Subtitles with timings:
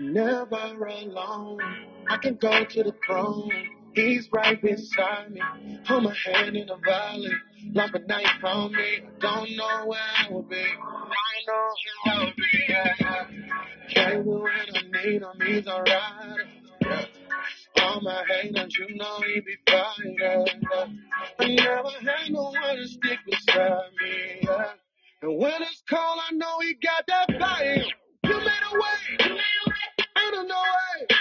[0.00, 0.56] Never
[0.86, 1.58] alone.
[2.08, 3.50] I can go to the throne.
[3.94, 5.42] He's right beside me.
[5.86, 7.32] Hold my hand in the valley.
[7.74, 9.00] Like a knife on me.
[9.20, 10.56] Don't know where I will be.
[10.56, 12.64] I know he will be.
[12.68, 13.26] Yeah.
[13.90, 15.46] Carry me when I need him.
[15.46, 16.38] He's alright.
[16.80, 17.04] Yeah.
[17.82, 20.16] All my haters, you know he be fighting.
[20.18, 20.44] Yeah.
[21.38, 24.38] I never had no one to stick beside me.
[24.42, 24.72] Yeah.
[25.22, 27.84] And when it's cold, I know he got that fire.
[28.24, 28.80] You made a way.
[29.20, 29.69] Ain't no way
[30.30, 31.19] middle, Noah.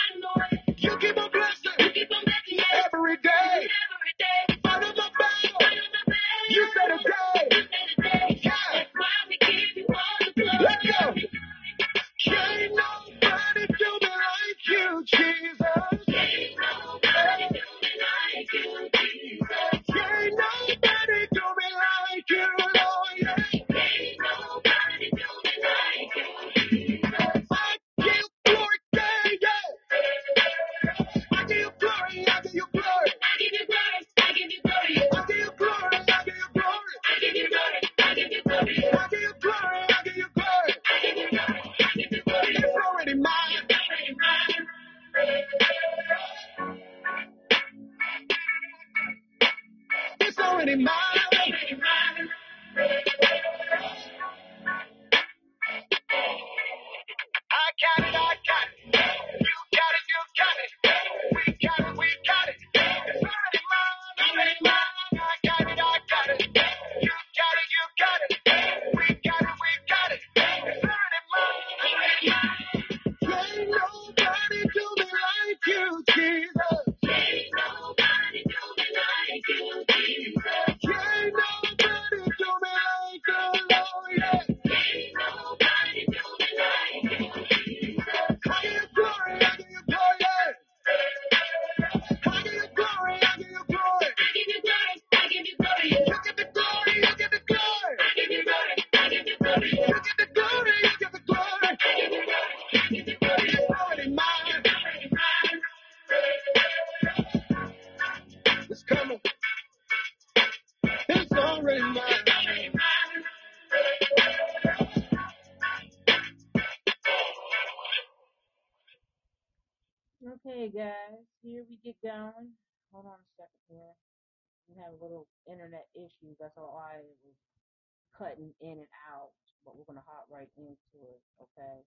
[128.20, 129.32] Cutting in and out.
[129.66, 131.22] But we're gonna hop right into it.
[131.42, 131.80] Okay.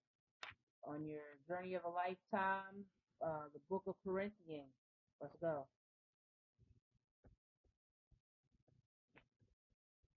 [0.85, 2.83] On your journey of a lifetime,
[3.23, 4.73] uh, the Book of Corinthians.
[5.21, 5.67] Let's go.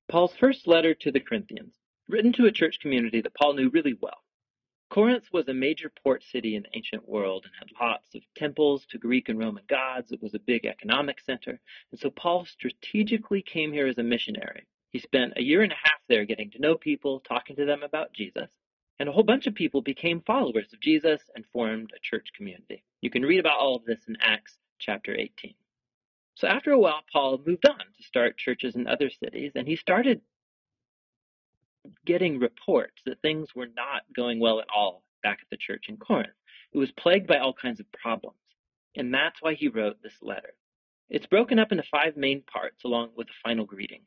[0.09, 1.75] Paul's first letter to the Corinthians,
[2.09, 4.23] written to a church community that Paul knew really well.
[4.91, 8.87] Corinth was a major port city in the ancient world and had lots of temples
[8.91, 10.13] to Greek and Roman gods.
[10.13, 11.59] It was a big economic center.
[11.91, 14.67] And so Paul strategically came here as a missionary.
[14.95, 17.83] He spent a year and a half there getting to know people, talking to them
[17.83, 18.49] about Jesus.
[19.01, 22.85] And a whole bunch of people became followers of Jesus and formed a church community.
[23.01, 25.53] You can read about all of this in Acts chapter 18.
[26.37, 29.75] So after a while, Paul moved on to start churches in other cities, and he
[29.75, 30.21] started
[32.07, 35.97] getting reports that things were not going well at all back at the church in
[35.97, 36.39] Corinth.
[36.73, 38.39] It was plagued by all kinds of problems.
[38.95, 40.55] And that's why he wrote this letter.
[41.11, 44.03] It's broken up into five main parts along with a final greeting.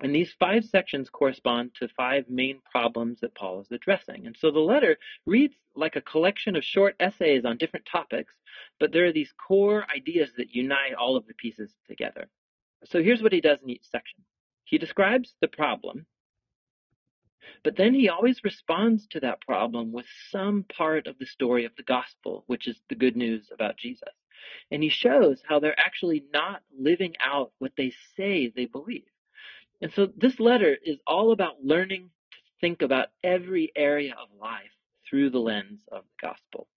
[0.00, 4.26] And these five sections correspond to five main problems that Paul is addressing.
[4.26, 8.34] And so the letter reads like a collection of short essays on different topics,
[8.80, 12.28] but there are these core ideas that unite all of the pieces together.
[12.86, 14.24] So here's what he does in each section.
[14.64, 16.06] He describes the problem,
[17.62, 21.76] but then he always responds to that problem with some part of the story of
[21.76, 24.12] the gospel, which is the good news about Jesus.
[24.70, 29.06] And he shows how they're actually not living out what they say they believe.
[29.80, 34.70] And so this letter is all about learning to think about every area of life
[35.08, 36.68] through the lens of the gospel.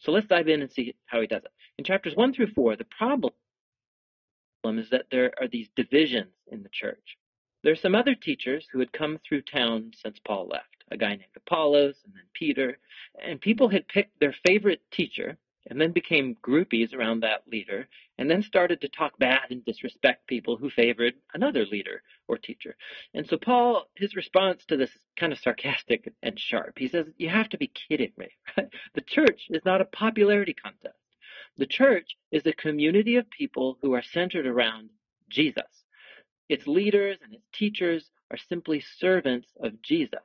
[0.00, 1.52] So let's dive in and see how he does it.
[1.78, 3.32] In chapters 1 through 4, the problem
[4.64, 7.16] is that there are these divisions in the church.
[7.62, 11.10] There are some other teachers who had come through town since Paul left a guy
[11.10, 12.78] named Apollos and then Peter,
[13.20, 15.36] and people had picked their favorite teacher
[15.68, 20.26] and then became groupies around that leader and then started to talk bad and disrespect
[20.26, 22.76] people who favored another leader or teacher.
[23.14, 26.78] And so Paul, his response to this is kind of sarcastic and sharp.
[26.78, 28.68] He says, you have to be kidding me, right?
[28.94, 30.96] The church is not a popularity contest.
[31.58, 34.90] The church is a community of people who are centered around
[35.28, 35.84] Jesus.
[36.48, 40.20] Its leaders and its teachers are simply servants of Jesus.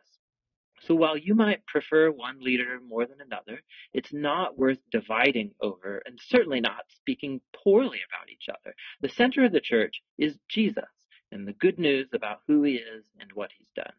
[0.88, 3.62] So while you might prefer one leader more than another,
[3.94, 8.76] it's not worth dividing over and certainly not speaking poorly about each other.
[9.00, 10.90] The center of the church is Jesus
[11.32, 13.94] and the good news about who he is and what he's done.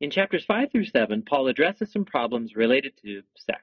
[0.00, 3.62] In chapters 5 through 7, Paul addresses some problems related to sex.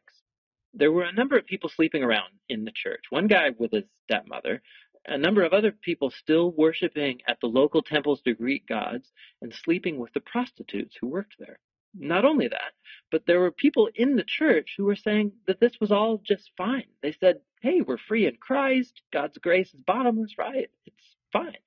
[0.73, 3.05] There were a number of people sleeping around in the church.
[3.09, 4.61] One guy with his stepmother,
[5.05, 9.11] a number of other people still worshiping at the local temples to Greek gods
[9.41, 11.59] and sleeping with the prostitutes who worked there.
[11.97, 12.73] Not only that,
[13.11, 16.51] but there were people in the church who were saying that this was all just
[16.57, 16.87] fine.
[17.01, 19.01] They said, hey, we're free in Christ.
[19.13, 20.69] God's grace is bottomless, right?
[20.85, 21.57] It's fine.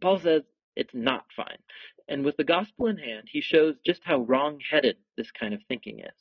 [0.00, 0.42] Paul says
[0.74, 1.58] it's not fine.
[2.08, 5.60] And with the gospel in hand, he shows just how wrong headed this kind of
[5.66, 6.14] thinking is.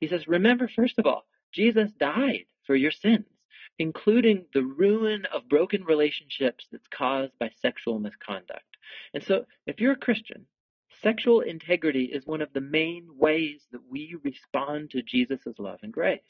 [0.00, 3.26] He says, remember, first of all, Jesus died for your sins,
[3.78, 8.64] including the ruin of broken relationships that's caused by sexual misconduct.
[9.14, 10.46] And so, if you're a Christian,
[11.02, 15.92] Sexual integrity is one of the main ways that we respond to Jesus' love and
[15.92, 16.20] grace.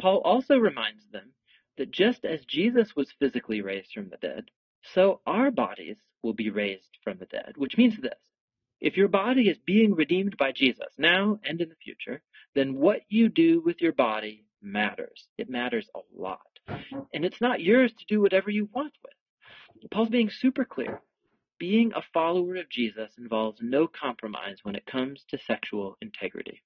[0.00, 1.32] Paul also reminds them
[1.78, 4.50] that just as Jesus was physically raised from the dead,
[4.94, 8.18] so our bodies will be raised from the dead, which means this.
[8.80, 12.22] If your body is being redeemed by Jesus now and in the future,
[12.54, 15.28] then what you do with your body matters.
[15.38, 16.40] It matters a lot.
[17.12, 19.90] And it's not yours to do whatever you want with.
[19.90, 21.00] Paul's being super clear.
[21.60, 26.62] Being a follower of Jesus involves no compromise when it comes to sexual integrity.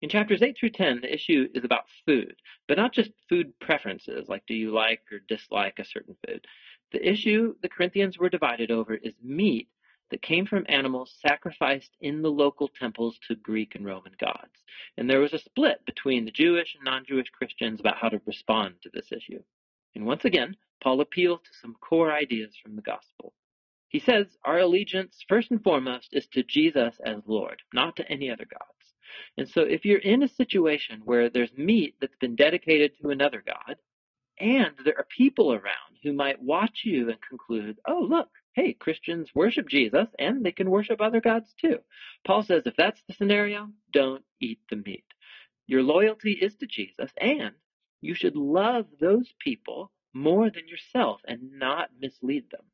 [0.00, 2.36] In chapters 8 through 10, the issue is about food,
[2.68, 6.46] but not just food preferences, like do you like or dislike a certain food.
[6.92, 9.68] The issue the Corinthians were divided over is meat
[10.10, 14.64] that came from animals sacrificed in the local temples to Greek and Roman gods.
[14.96, 18.22] And there was a split between the Jewish and non Jewish Christians about how to
[18.24, 19.42] respond to this issue.
[19.94, 23.34] And once again, Paul appeals to some core ideas from the gospel.
[23.96, 28.30] He says our allegiance, first and foremost, is to Jesus as Lord, not to any
[28.30, 28.94] other gods.
[29.38, 33.42] And so if you're in a situation where there's meat that's been dedicated to another
[33.42, 33.76] God,
[34.38, 39.30] and there are people around who might watch you and conclude, oh, look, hey, Christians
[39.34, 41.78] worship Jesus and they can worship other gods too.
[42.26, 45.06] Paul says if that's the scenario, don't eat the meat.
[45.66, 47.54] Your loyalty is to Jesus and
[48.02, 52.66] you should love those people more than yourself and not mislead them.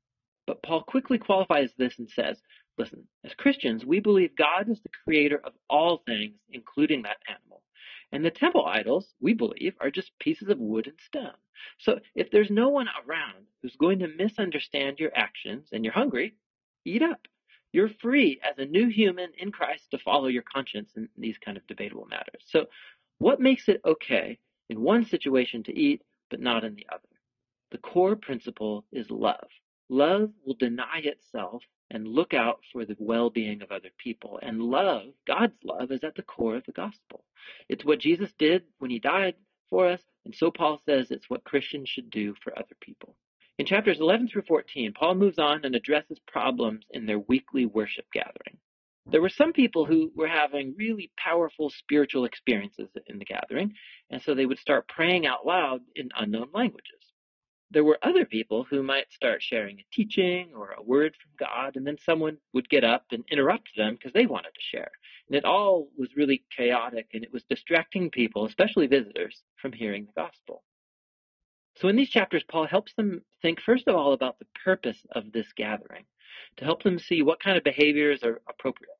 [0.46, 2.40] But Paul quickly qualifies this and says,
[2.78, 7.62] listen, as Christians, we believe God is the creator of all things, including that animal.
[8.10, 11.36] And the temple idols, we believe, are just pieces of wood and stone.
[11.78, 16.34] So if there's no one around who's going to misunderstand your actions and you're hungry,
[16.84, 17.20] eat up.
[17.72, 21.56] You're free as a new human in Christ to follow your conscience in these kind
[21.56, 22.42] of debatable matters.
[22.46, 22.66] So
[23.18, 27.08] what makes it okay in one situation to eat, but not in the other?
[27.70, 29.48] The core principle is love.
[29.92, 34.38] Love will deny itself and look out for the well being of other people.
[34.40, 37.26] And love, God's love, is at the core of the gospel.
[37.68, 39.34] It's what Jesus did when he died
[39.68, 43.16] for us, and so Paul says it's what Christians should do for other people.
[43.58, 48.06] In chapters 11 through 14, Paul moves on and addresses problems in their weekly worship
[48.14, 48.56] gathering.
[49.04, 53.74] There were some people who were having really powerful spiritual experiences in the gathering,
[54.08, 57.11] and so they would start praying out loud in unknown languages
[57.72, 61.76] there were other people who might start sharing a teaching or a word from God,
[61.76, 64.90] and then someone would get up and interrupt them because they wanted to share.
[65.28, 70.06] And it all was really chaotic and it was distracting people, especially visitors, from hearing
[70.06, 70.62] the gospel.
[71.76, 75.32] So in these chapters, Paul helps them think, first of all, about the purpose of
[75.32, 76.04] this gathering,
[76.58, 78.98] to help them see what kind of behaviors are appropriate.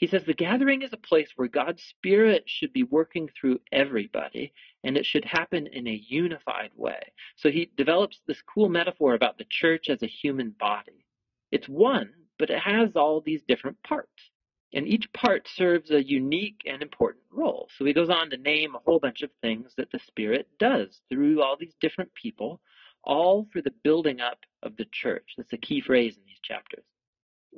[0.00, 4.54] He says the gathering is a place where God's Spirit should be working through everybody,
[4.82, 7.12] and it should happen in a unified way.
[7.36, 11.04] So he develops this cool metaphor about the church as a human body.
[11.52, 14.30] It's one, but it has all these different parts.
[14.72, 17.68] And each part serves a unique and important role.
[17.76, 21.02] So he goes on to name a whole bunch of things that the Spirit does
[21.10, 22.62] through all these different people,
[23.04, 25.34] all for the building up of the church.
[25.36, 26.84] That's a key phrase in these chapters.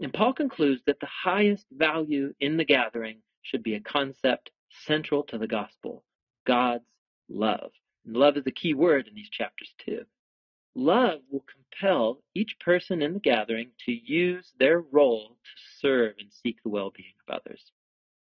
[0.01, 4.51] And Paul concludes that the highest value in the gathering should be a concept
[4.87, 6.05] central to the gospel
[6.47, 6.89] God's
[7.29, 7.73] love.
[8.05, 10.07] And love is the key word in these chapters, too.
[10.75, 16.33] Love will compel each person in the gathering to use their role to serve and
[16.33, 17.71] seek the well being of others.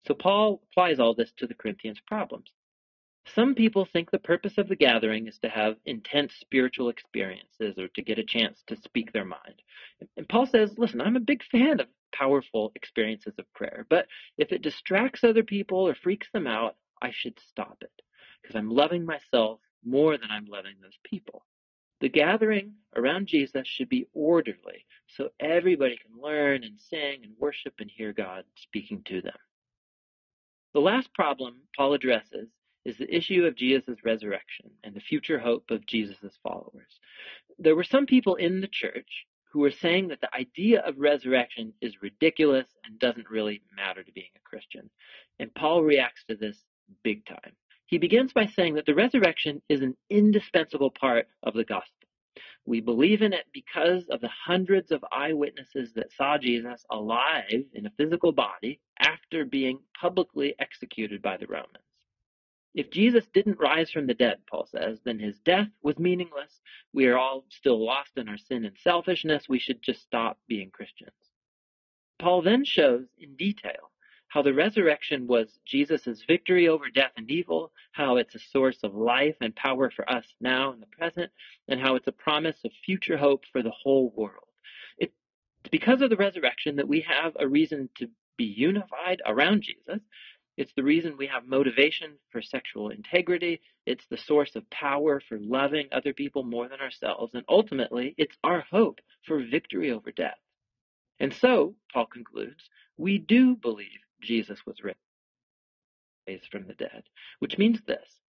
[0.05, 2.51] So Paul applies all this to the Corinthians' problems.
[3.25, 7.87] Some people think the purpose of the gathering is to have intense spiritual experiences or
[7.89, 9.61] to get a chance to speak their mind.
[10.17, 14.51] And Paul says, listen, I'm a big fan of powerful experiences of prayer, but if
[14.51, 18.01] it distracts other people or freaks them out, I should stop it
[18.41, 21.45] because I'm loving myself more than I'm loving those people.
[22.01, 27.75] The gathering around Jesus should be orderly so everybody can learn and sing and worship
[27.79, 29.37] and hear God speaking to them.
[30.73, 32.49] The last problem Paul addresses
[32.85, 36.99] is the issue of Jesus' resurrection and the future hope of Jesus' followers.
[37.59, 41.73] There were some people in the church who were saying that the idea of resurrection
[41.79, 44.89] is ridiculous and doesn't really matter to being a Christian.
[45.39, 46.57] And Paul reacts to this
[47.03, 47.53] big time.
[47.85, 52.07] He begins by saying that the resurrection is an indispensable part of the gospel.
[52.65, 57.85] We believe in it because of the hundreds of eyewitnesses that saw Jesus alive in
[57.85, 61.83] a physical body after being publicly executed by the Romans.
[62.73, 66.59] If Jesus didn't rise from the dead, Paul says, then his death was meaningless.
[66.91, 69.47] We are all still lost in our sin and selfishness.
[69.47, 71.11] We should just stop being Christians.
[72.17, 73.91] Paul then shows in detail
[74.27, 78.95] how the resurrection was Jesus' victory over death and evil, how it's a source of
[78.95, 81.31] life and power for us now in the present,
[81.67, 84.47] and how it's a promise of future hope for the whole world.
[84.97, 85.13] It's
[85.69, 90.01] because of the resurrection that we have a reason to be unified around Jesus,
[90.55, 93.61] it's the reason we have motivation for sexual integrity.
[93.85, 97.33] It's the source of power for loving other people more than ourselves.
[97.33, 100.37] And ultimately, it's our hope for victory over death.
[101.19, 103.87] And so, Paul concludes, we do believe
[104.21, 107.03] Jesus was raised from the dead,
[107.39, 108.19] which means this.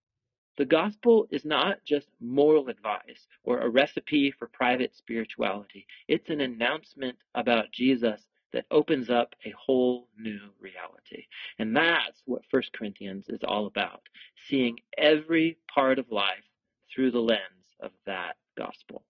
[0.57, 5.85] The gospel is not just moral advice or a recipe for private spirituality.
[6.07, 8.21] It's an announcement about Jesus
[8.55, 11.25] that opens up a whole new reality.
[11.59, 14.01] And that's what First Corinthians is all about
[14.47, 16.45] seeing every part of life
[16.93, 17.41] through the lens
[17.81, 19.03] of that gospel.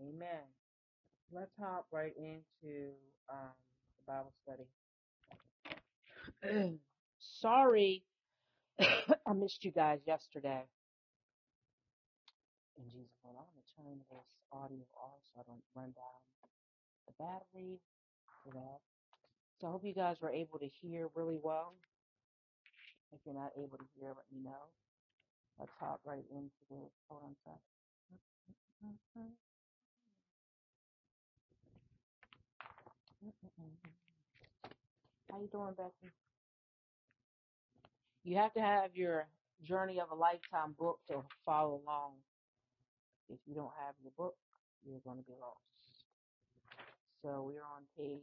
[0.00, 0.46] Amen.
[1.32, 2.90] Let's hop right into
[3.28, 3.50] um,
[3.98, 4.68] the Bible study.
[7.18, 8.04] Sorry,
[8.80, 10.62] I missed you guys yesterday.
[12.78, 16.20] In Jesus' name, I'm going to turn this audio off so I don't run down
[17.06, 17.80] the battery
[18.44, 18.80] for that.
[19.60, 21.74] So I hope you guys were able to hear really well.
[23.12, 24.70] If you're not able to hear, let me know.
[25.58, 26.90] Let's hop right into this.
[27.08, 27.60] Hold on a second.
[35.30, 36.12] How you doing, Becky?
[38.24, 39.26] You have to have your
[39.62, 42.14] Journey of a Lifetime book to follow along.
[43.32, 44.34] If you don't have your book,
[44.84, 46.04] you're going to be lost.
[47.22, 48.20] So we're on page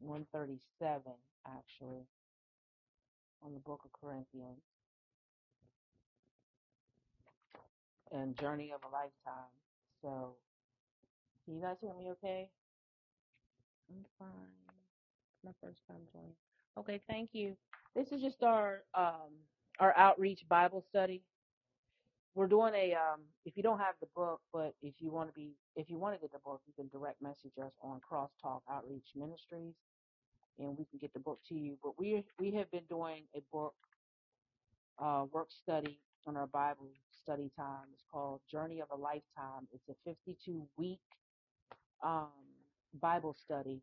[0.00, 1.02] 137,
[1.46, 2.02] actually,
[3.42, 4.62] on the book of Corinthians
[8.10, 9.54] and Journey of a Lifetime.
[10.02, 10.34] So,
[11.44, 12.48] can you guys hear me okay?
[13.90, 14.28] I'm fine.
[15.44, 16.34] My first time joining.
[16.76, 17.56] Okay, thank you.
[17.94, 19.30] This is just our um
[19.78, 21.22] our outreach Bible study.
[22.38, 25.34] We're doing a um if you don't have the book, but if you want to
[25.34, 28.60] be if you want to get the book, you can direct message us on Crosstalk
[28.70, 29.74] Outreach Ministries
[30.60, 31.78] and we can get the book to you.
[31.82, 33.74] But we we have been doing a book
[35.00, 37.86] uh work study on our Bible study time.
[37.92, 39.66] It's called Journey of a Lifetime.
[39.72, 41.00] It's a 52 week
[42.04, 42.28] um
[43.00, 43.82] Bible study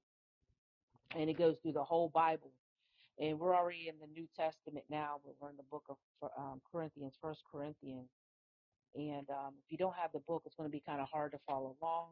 [1.13, 2.51] and it goes through the whole Bible.
[3.19, 5.97] And we're already in the New Testament now, but we're in the book of
[6.37, 8.09] um, Corinthians, First Corinthians.
[8.93, 11.31] And um, if you don't have the book, it's going to be kind of hard
[11.31, 12.09] to follow along.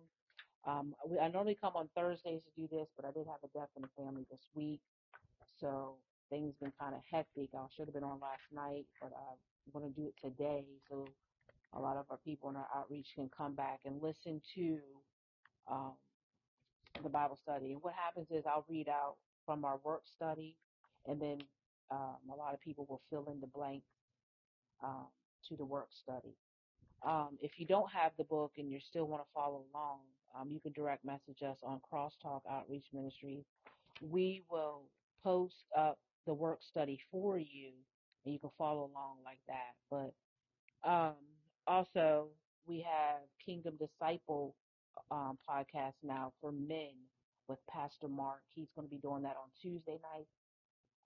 [0.66, 3.58] Um, we, I normally come on Thursdays to do this, but I did have a
[3.58, 4.82] death in the family this week,
[5.60, 5.96] so
[6.30, 7.50] things been kind of hectic.
[7.54, 11.08] I should have been on last night, but I'm going to do it today, so
[11.74, 14.80] a lot of our people in our outreach can come back and listen to
[15.70, 15.94] um,
[17.02, 17.74] the Bible study.
[17.74, 19.16] And what happens is I'll read out
[19.46, 20.56] from our work study,
[21.08, 21.40] and then
[21.92, 23.88] um, a lot of people will fill in the blanks
[24.84, 25.08] um,
[25.50, 26.36] to the work study.
[27.06, 30.00] Um, if you don't have the book and you still want to follow along,
[30.40, 33.46] um, you can direct message us on Crosstalk Outreach Ministries.
[34.02, 34.84] We will
[35.24, 37.72] post up the work study for you,
[38.26, 39.76] and you can follow along like that.
[39.92, 40.14] But
[40.90, 41.16] um,
[41.68, 42.30] also,
[42.66, 44.56] we have Kingdom Disciple
[45.12, 46.94] um, podcast now for men.
[47.48, 48.42] with Pastor Mark.
[48.56, 50.28] He's going to be doing that on Tuesday night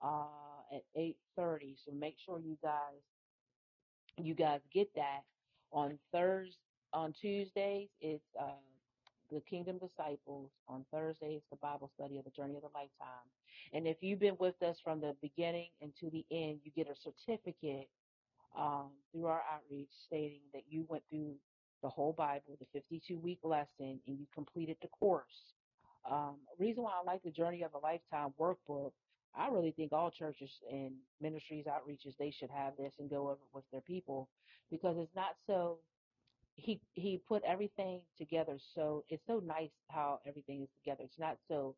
[0.02, 1.76] uh, at 8:30.
[1.84, 3.02] So make sure you guys
[4.18, 5.22] you guys get that
[5.72, 6.56] on Thursday.
[6.94, 8.46] On Tuesdays, it's uh,
[9.30, 10.50] the Kingdom Disciples.
[10.68, 13.28] On Thursdays, the Bible study of the Journey of the Lifetime.
[13.72, 16.88] And if you've been with us from the beginning and to the end, you get
[16.88, 17.88] a certificate
[18.56, 21.34] um, through our outreach stating that you went through
[21.82, 25.52] the whole Bible, the 52 week lesson, and you completed the course.
[26.10, 28.92] Um, reason why I like the Journey of a Lifetime workbook,
[29.34, 33.34] I really think all churches and ministries, outreaches, they should have this and go over
[33.34, 34.28] it with their people
[34.70, 35.78] because it's not so
[36.56, 41.04] he he put everything together so it's so nice how everything is together.
[41.04, 41.76] It's not so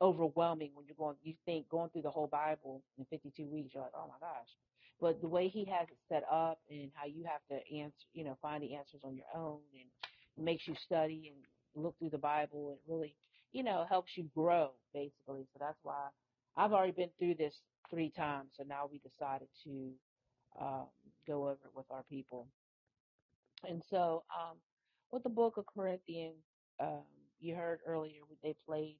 [0.00, 3.82] overwhelming when you're going you think going through the whole Bible in 52 weeks you're
[3.82, 4.48] like oh my gosh
[5.00, 8.24] but the way he has it set up and how you have to answer you
[8.24, 12.18] know find the answers on your own and makes you study and look through the
[12.18, 13.14] Bible it really
[13.52, 16.08] you know helps you grow basically so that's why
[16.56, 19.92] I've already been through this three times so now we decided to
[20.60, 20.86] um,
[21.26, 22.48] go over it with our people
[23.68, 24.56] and so um,
[25.12, 26.44] with the book of Corinthians
[26.80, 27.02] um,
[27.40, 28.96] you heard earlier they played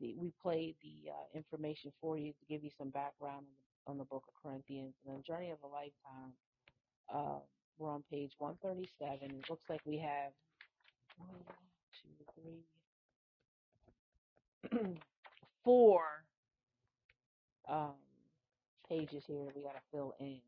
[0.00, 3.90] the, we played the uh, information for you to give you some background on the,
[3.92, 6.32] on the book of Corinthians and the journey of a lifetime.
[7.12, 7.40] Uh,
[7.78, 9.30] we're on page 137.
[9.30, 10.32] It looks like we have
[11.18, 11.44] one,
[12.02, 12.24] two,
[14.70, 14.90] three,
[15.64, 16.02] four
[17.70, 17.96] um,
[18.88, 20.40] pages here that we got to fill in.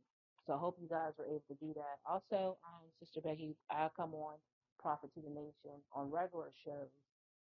[0.47, 1.99] So I hope you guys were able to do that.
[2.07, 4.37] Also, um, Sister Becky, I come on
[4.81, 6.91] Prophet to the Nation on regular shows.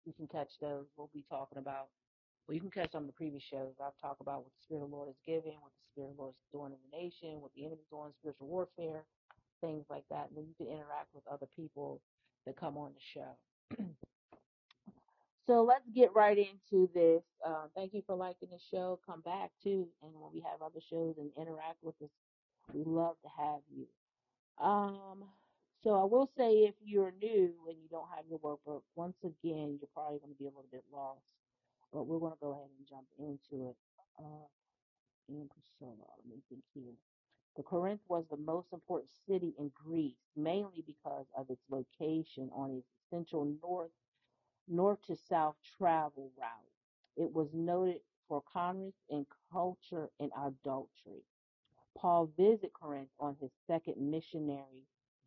[0.06, 0.86] You can catch those.
[0.96, 1.88] We'll be talking about
[2.48, 3.74] well, you can catch some of the previous shows.
[3.80, 6.16] I've talked about what the Spirit of the Lord is giving, what the Spirit of
[6.16, 9.04] the Lord is doing in the nation, what the enemy's doing, spiritual warfare,
[9.62, 10.28] things like that.
[10.28, 12.02] And then you can interact with other people
[12.46, 13.32] that come on the show.
[15.48, 17.24] so let's get right into this.
[17.44, 19.00] Uh, thank you for liking the show.
[19.06, 22.10] Come back too, and when we have other shows and interact with us,
[22.74, 23.86] we love to have you.
[24.64, 25.24] Um,
[25.84, 29.78] so I will say if you're new and you don't have your workbook, once again,
[29.80, 31.22] you're probably going to be a little bit lost
[31.92, 33.76] but we're going to go ahead and jump into it.
[34.18, 34.46] Uh,
[35.28, 36.94] in Priscilla, let me think here.
[37.56, 42.72] The Corinth was the most important city in Greece, mainly because of its location on
[42.78, 43.90] its essential north
[44.70, 46.68] north to south travel route.
[47.16, 51.24] It was noted for commerce and culture and adultery.
[51.96, 54.84] Paul visited Corinth on his second missionary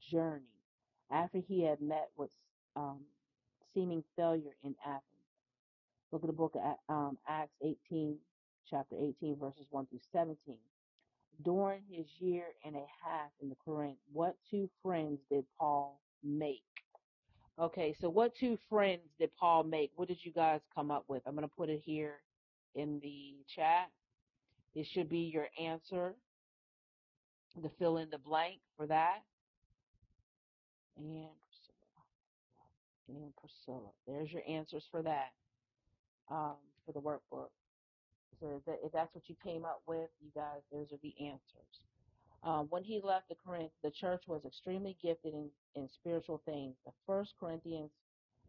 [0.09, 0.45] journey
[1.11, 2.29] after he had met with
[2.75, 3.01] um,
[3.73, 5.03] seeming failure in Athens.
[6.11, 8.17] Look at the book of um, Acts 18,
[8.69, 10.57] chapter 18, verses 1 through 17.
[11.43, 16.61] During his year and a half in the Corinth, what two friends did Paul make?
[17.61, 19.91] Okay, so what two friends did Paul make?
[19.95, 21.21] What did you guys come up with?
[21.27, 22.15] I'm going to put it here
[22.73, 23.91] in the chat.
[24.73, 26.15] It should be your answer
[27.61, 29.19] to fill in the blank for that.
[30.97, 33.19] And Priscilla.
[33.21, 33.91] And Priscilla.
[34.07, 35.29] There's your answers for that
[36.31, 37.49] um, for the workbook.
[38.39, 41.13] So if, that, if that's what you came up with, you guys, those are the
[41.23, 41.90] answers.
[42.43, 46.75] Um, when he left the Corinth, the church was extremely gifted in, in spiritual things.
[46.85, 47.91] The First Corinthians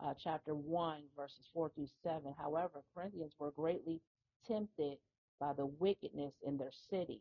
[0.01, 2.35] uh, chapter 1, verses 4 through 7.
[2.39, 4.01] However, Corinthians were greatly
[4.47, 4.99] tempted
[5.39, 7.21] by the wickedness in their city.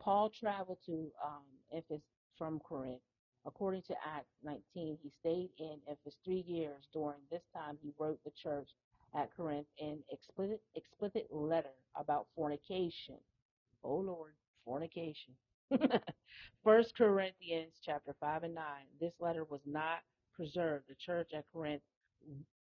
[0.00, 2.02] Paul traveled to um, Ephesus
[2.36, 3.00] from Corinth.
[3.46, 6.84] According to Acts 19, he stayed in Ephesus three years.
[6.92, 8.68] During this time, he wrote the church
[9.14, 13.16] at Corinth an explicit, explicit letter about fornication.
[13.82, 14.32] Oh Lord,
[14.64, 15.34] fornication.
[16.64, 18.64] First Corinthians chapter 5 and 9.
[19.00, 20.00] This letter was not
[20.34, 20.84] preserved.
[20.88, 21.82] The church at Corinth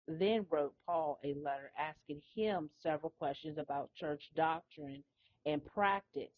[0.08, 5.02] then wrote Paul a letter asking him several questions about church doctrine
[5.44, 6.32] and practice.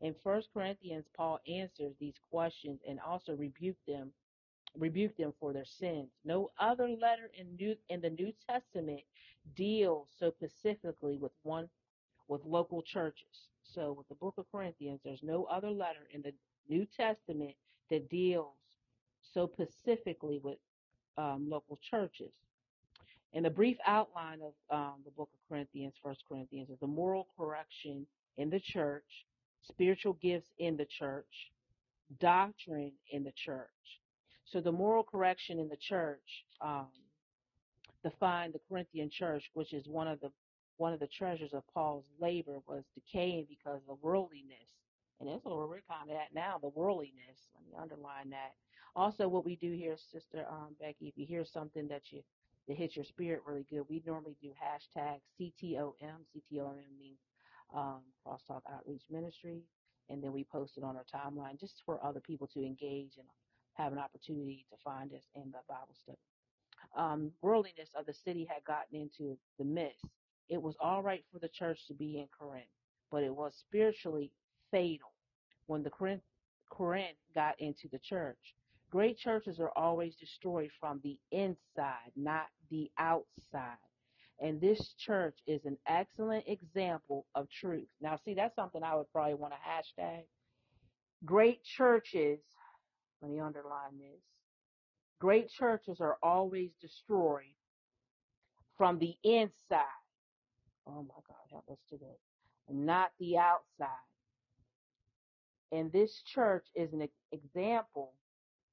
[0.00, 4.12] In First Corinthians, Paul answers these questions and also rebuked them
[4.78, 6.08] rebuke them for their sins.
[6.24, 9.02] No other letter in New in the New Testament
[9.54, 11.68] deals so specifically with one
[12.28, 13.48] with local churches.
[13.74, 16.32] So with the book of Corinthians, there's no other letter in the
[16.68, 17.54] New Testament
[17.90, 18.54] that deals
[19.34, 20.58] so specifically with
[21.16, 22.32] um, local churches.
[23.34, 27.28] And the brief outline of um, the book of Corinthians, First Corinthians, is the moral
[27.36, 28.06] correction
[28.36, 29.04] in the church,
[29.66, 31.50] spiritual gifts in the church,
[32.20, 33.68] doctrine in the church.
[34.44, 36.88] So the moral correction in the church um,
[38.02, 40.30] defined the Corinthian church, which is one of the
[40.76, 44.68] one of the treasures of Paul's labor, was decaying because of worldliness.
[45.20, 47.38] And that's where we're kind of at now, the worldliness.
[47.54, 48.52] Let me underline that.
[48.96, 52.22] Also, what we do here, Sister um, Becky, if you hear something that you
[52.68, 53.82] it hits your spirit really good.
[53.90, 55.94] We normally do hashtag CTOM.
[56.00, 57.18] CTOM means
[57.74, 59.62] um, Crosstalk Outreach Ministry,
[60.08, 63.26] and then we post it on our timeline just for other people to engage and
[63.74, 66.18] have an opportunity to find us in the Bible study
[66.96, 70.06] um, worldliness of the city had gotten into the midst.
[70.48, 72.66] It was all right for the church to be in Corinth,
[73.10, 74.32] but it was spiritually
[74.70, 75.12] fatal
[75.66, 76.22] when the Corinth,
[76.70, 78.54] Corinth got into the church.
[78.90, 83.78] Great churches are always destroyed from the inside, not the outside.
[84.40, 87.88] And this church is an excellent example of truth.
[88.00, 90.24] Now, see, that's something I would probably want to hashtag.
[91.24, 92.40] Great churches,
[93.22, 94.20] let me underline this.
[95.20, 97.54] Great churches are always destroyed
[98.76, 100.01] from the inside.
[100.86, 102.18] Oh my God, help us today.
[102.70, 103.88] Not the outside.
[105.70, 108.12] And this church is an example,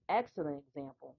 [0.09, 1.15] excellent example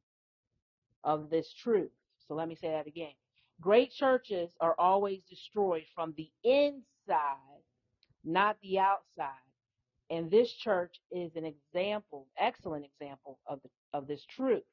[1.04, 1.90] of this truth.
[2.28, 3.12] So let me say that again.
[3.60, 7.62] Great churches are always destroyed from the inside,
[8.24, 9.30] not the outside.
[10.10, 14.64] And this church is an example, excellent example of the, of this truth.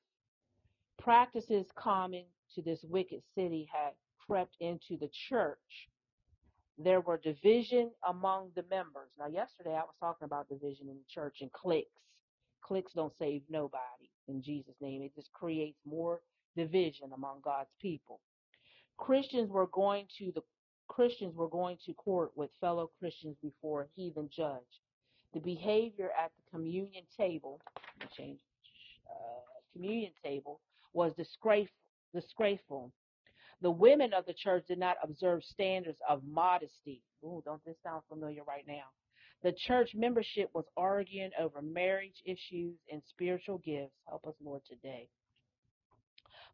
[0.98, 2.24] Practices common
[2.56, 3.92] to this wicked city had
[4.26, 5.90] crept into the church.
[6.78, 9.10] There were division among the members.
[9.18, 11.90] Now, yesterday I was talking about division in the church and cliques.
[12.62, 15.02] Cliques don't save nobody in Jesus' name.
[15.02, 16.22] It just creates more
[16.56, 18.20] division among God's people.
[18.98, 20.42] Christians were going to the
[20.88, 24.62] Christians were going to court with fellow Christians before a heathen judge.
[25.34, 27.60] The behavior at the communion table,
[28.18, 28.40] change,
[29.10, 29.42] uh,
[29.74, 30.62] communion table,
[30.94, 31.76] was disgraceful.
[32.14, 32.92] disgraceful.
[33.62, 37.02] The women of the church did not observe standards of modesty.
[37.24, 38.86] Ooh, don't this sound familiar right now?
[39.44, 43.96] The church membership was arguing over marriage issues and spiritual gifts.
[44.08, 45.10] Help us, Lord, today.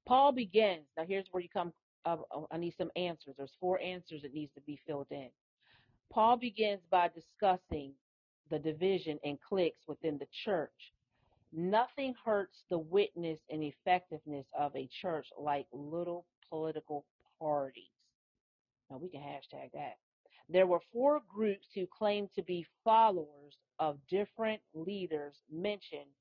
[0.05, 0.85] Paul begins.
[0.97, 1.73] Now, here's where you come.
[2.05, 2.17] Uh,
[2.51, 3.35] I need some answers.
[3.37, 5.29] There's four answers that needs to be filled in.
[6.11, 7.93] Paul begins by discussing
[8.49, 10.93] the division and cliques within the church.
[11.53, 17.03] Nothing hurts the witness and effectiveness of a church like little political
[17.39, 17.89] parties.
[18.91, 19.95] Now we can hashtag that.
[20.49, 26.13] There were four groups who claimed to be followers of different leaders mentioned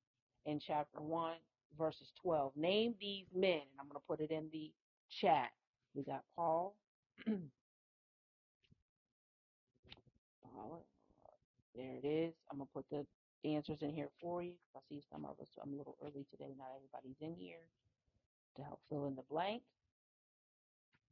[0.47, 1.33] in chapter 1,
[1.77, 2.53] verses 12.
[2.55, 4.71] Name these men, and I'm going to put it in the
[5.21, 5.51] chat.
[5.93, 6.75] We got Paul.
[11.75, 12.33] There it is.
[12.51, 15.39] I'm going to put the answers in here for you because I see some of
[15.41, 16.53] us, I'm a little early today.
[16.55, 17.65] Not everybody's in here
[18.57, 19.63] to help fill in the blank.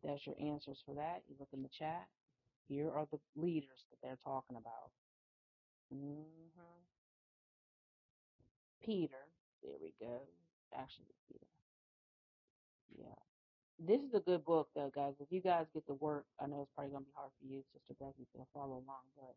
[0.04, 1.22] There's your answers for that.
[1.28, 2.08] You look in the chat.
[2.68, 4.92] Here are the leaders that they're talking about.
[5.94, 6.82] Mm-hmm.
[8.84, 9.28] Peter.
[9.64, 10.22] There we go.
[10.76, 11.46] Actually, Peter.
[12.98, 13.20] Yeah.
[13.80, 15.14] This is a good book, though, guys.
[15.20, 17.48] If you guys get the work, I know it's probably going to be hard for
[17.48, 19.36] you, Sister Becky, to follow along, but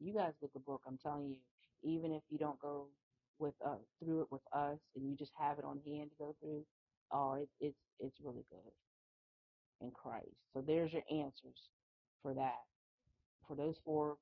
[0.00, 0.82] you guys get the book.
[0.86, 1.38] I'm telling you,
[1.82, 2.86] even if you don't go
[3.38, 6.34] with uh, through it with us and you just have it on hand to go
[6.40, 6.64] through,
[7.12, 8.83] oh, it, it's it's really good
[9.80, 10.36] in Christ.
[10.52, 11.70] So there's your answers
[12.22, 12.62] for that.
[13.46, 14.16] For those four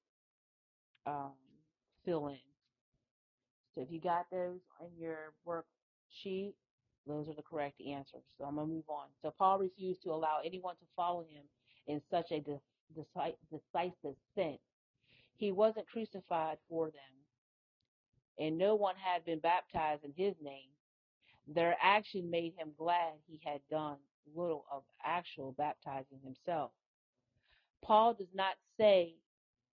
[1.06, 1.32] um,
[2.04, 2.38] fill in.
[3.74, 6.54] So if you got those on your worksheet,
[7.06, 8.22] those are the correct answers.
[8.38, 9.06] So I'm going to move on.
[9.22, 11.44] So Paul refused to allow anyone to follow him
[11.86, 12.60] in such a de-
[13.50, 14.60] decisive sense.
[15.36, 17.16] He wasn't crucified for them,
[18.38, 20.68] and no one had been baptized in his name.
[21.48, 23.96] Their action made him glad he had done
[24.34, 26.70] little of actual baptizing himself.
[27.82, 29.14] Paul does not say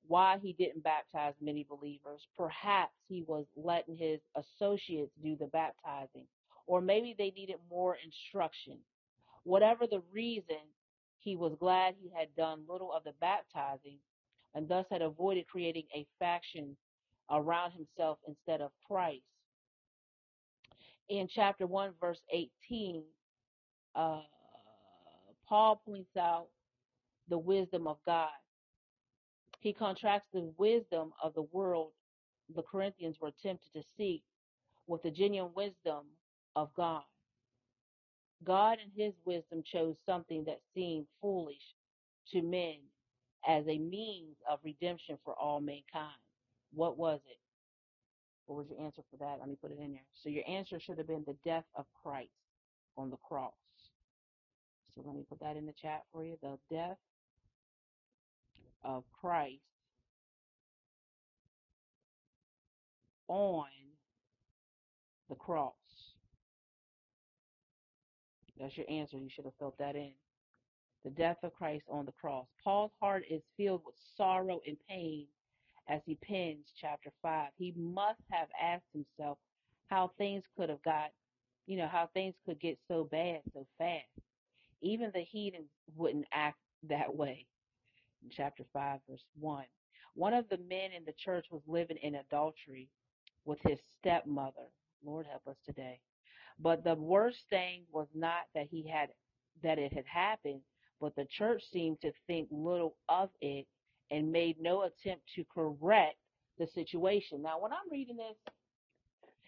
[0.07, 2.21] why he didn't baptize many believers.
[2.35, 6.25] Perhaps he was letting his associates do the baptizing,
[6.65, 8.77] or maybe they needed more instruction.
[9.43, 10.57] Whatever the reason,
[11.19, 13.97] he was glad he had done little of the baptizing
[14.55, 16.75] and thus had avoided creating a faction
[17.29, 19.21] around himself instead of Christ.
[21.09, 23.03] In chapter 1, verse 18,
[23.95, 24.21] uh,
[25.49, 26.47] Paul points out
[27.29, 28.29] the wisdom of God.
[29.61, 31.93] He contrasts the wisdom of the world
[32.55, 34.23] the Corinthians were tempted to seek
[34.87, 36.05] with the genuine wisdom
[36.55, 37.03] of God.
[38.43, 41.75] God in his wisdom chose something that seemed foolish
[42.31, 42.77] to men
[43.47, 46.19] as a means of redemption for all mankind.
[46.73, 47.39] What was it?
[48.47, 49.39] What was your answer for that?
[49.39, 50.05] Let me put it in there.
[50.23, 52.31] So your answer should have been the death of Christ
[52.97, 53.53] on the cross.
[54.99, 56.35] So let me put that in the chat for you.
[56.41, 56.97] The death
[58.83, 59.61] of Christ
[63.29, 63.65] on
[65.29, 65.73] the cross.
[68.59, 69.17] That's your answer.
[69.17, 70.11] You should have filled that in.
[71.05, 72.47] The death of Christ on the cross.
[72.61, 75.27] Paul's heart is filled with sorrow and pain
[75.87, 77.51] as he pens chapter 5.
[77.57, 79.37] He must have asked himself
[79.87, 81.11] how things could have got,
[81.67, 84.03] you know, how things could get so bad so fast.
[84.81, 85.65] Even the heathen
[85.95, 87.45] wouldn't act that way.
[88.23, 89.65] In chapter 5, verse 1.
[90.15, 92.89] One of the men in the church was living in adultery
[93.45, 94.67] with his stepmother.
[95.03, 95.99] Lord help us today.
[96.59, 99.09] But the worst thing was not that he had
[99.63, 100.61] that it had happened,
[101.01, 103.65] but the church seemed to think little of it
[104.11, 106.17] and made no attempt to correct
[106.57, 107.41] the situation.
[107.41, 108.37] Now, when I'm reading this,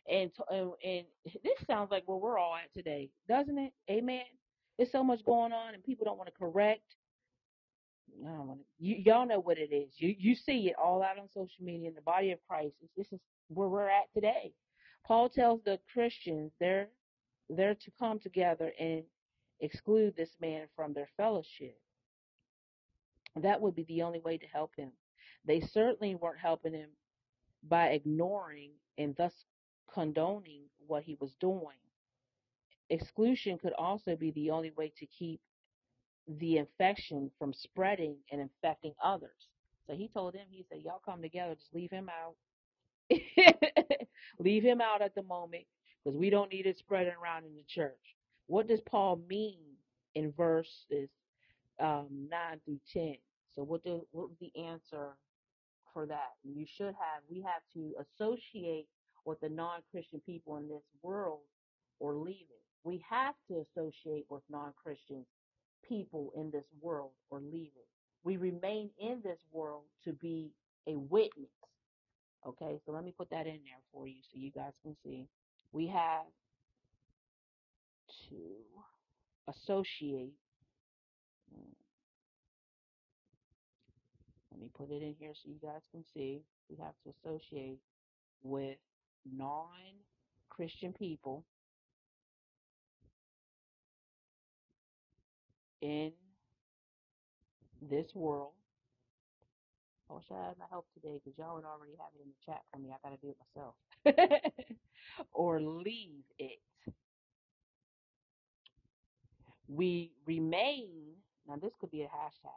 [0.09, 1.05] and and, and
[1.43, 3.73] this sounds like where we're all at today, doesn't it?
[3.89, 4.23] Amen.
[4.81, 6.95] There's so much going on, and people don't want to correct.
[8.25, 9.91] I don't want to, you, y'all know what it is.
[9.97, 12.73] You you see it all out on social media in the body of Christ.
[12.97, 14.53] This is where we're at today.
[15.05, 16.87] Paul tells the Christians they're
[17.47, 19.03] they're to come together and
[19.59, 21.77] exclude this man from their fellowship.
[23.35, 24.93] That would be the only way to help him.
[25.45, 26.89] They certainly weren't helping him
[27.69, 29.45] by ignoring and thus
[29.93, 31.77] condoning what he was doing.
[32.91, 35.39] Exclusion could also be the only way to keep
[36.27, 39.47] the infection from spreading and infecting others.
[39.87, 42.35] So he told them, he said, Y'all come together, just leave him out.
[44.39, 45.63] leave him out at the moment
[46.03, 48.15] because we don't need it spreading around in the church.
[48.47, 49.59] What does Paul mean
[50.15, 51.09] in verses
[51.79, 53.15] um, 9 through 10?
[53.55, 55.15] So what do what was the answer
[55.93, 56.31] for that?
[56.43, 58.87] You should have we have to associate
[59.25, 61.41] with the non-Christian people in this world
[61.99, 62.60] or leave it.
[62.83, 65.25] We have to associate with non-Christian
[65.87, 67.87] people in this world or leave it.
[68.23, 70.51] We remain in this world to be
[70.87, 71.49] a witness.
[72.47, 75.27] Okay, so let me put that in there for you so you guys can see.
[75.73, 76.25] We have
[78.29, 78.55] to
[79.47, 80.33] associate.
[81.53, 81.73] mm,
[84.51, 86.43] Let me put it in here so you guys can see.
[86.69, 87.79] We have to associate
[88.43, 88.77] with
[89.25, 89.69] non
[90.49, 91.45] Christian people
[95.81, 96.11] in
[97.81, 98.51] this world.
[100.09, 102.45] I wish I had my help today because y'all would already have it in the
[102.45, 102.91] chat for me.
[102.91, 104.51] I got to do it myself.
[105.31, 106.59] or leave it.
[109.67, 110.89] We remain,
[111.47, 112.51] now this could be a hashtag.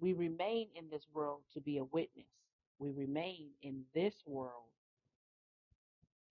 [0.00, 2.26] We remain in this world to be a witness.
[2.78, 4.64] We remain in this world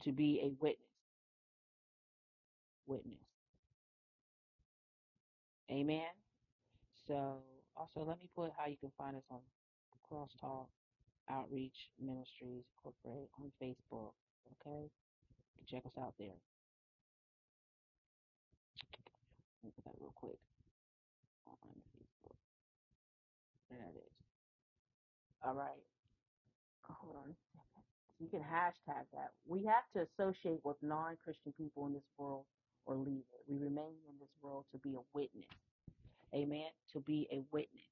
[0.03, 0.87] to be a witness.
[2.87, 3.26] Witness.
[5.71, 6.07] Amen.
[7.07, 7.43] So,
[7.75, 9.39] also, let me put how you can find us on
[10.09, 10.67] Crosstalk
[11.29, 14.13] Outreach Ministries Incorporated on Facebook.
[14.59, 14.87] Okay?
[14.87, 16.39] You can check us out there.
[19.63, 20.39] Let me put that real quick
[21.47, 22.37] on Facebook.
[23.69, 24.13] There it is.
[25.43, 25.83] All right.
[26.83, 27.29] Hold on.
[27.31, 27.83] a second.
[28.19, 29.31] You can hashtag that.
[29.45, 32.45] We have to associate with non Christian people in this world
[32.87, 33.43] or leave it.
[33.47, 35.47] We remain in this world to be a witness.
[36.35, 36.71] Amen.
[36.93, 37.83] To be a witness.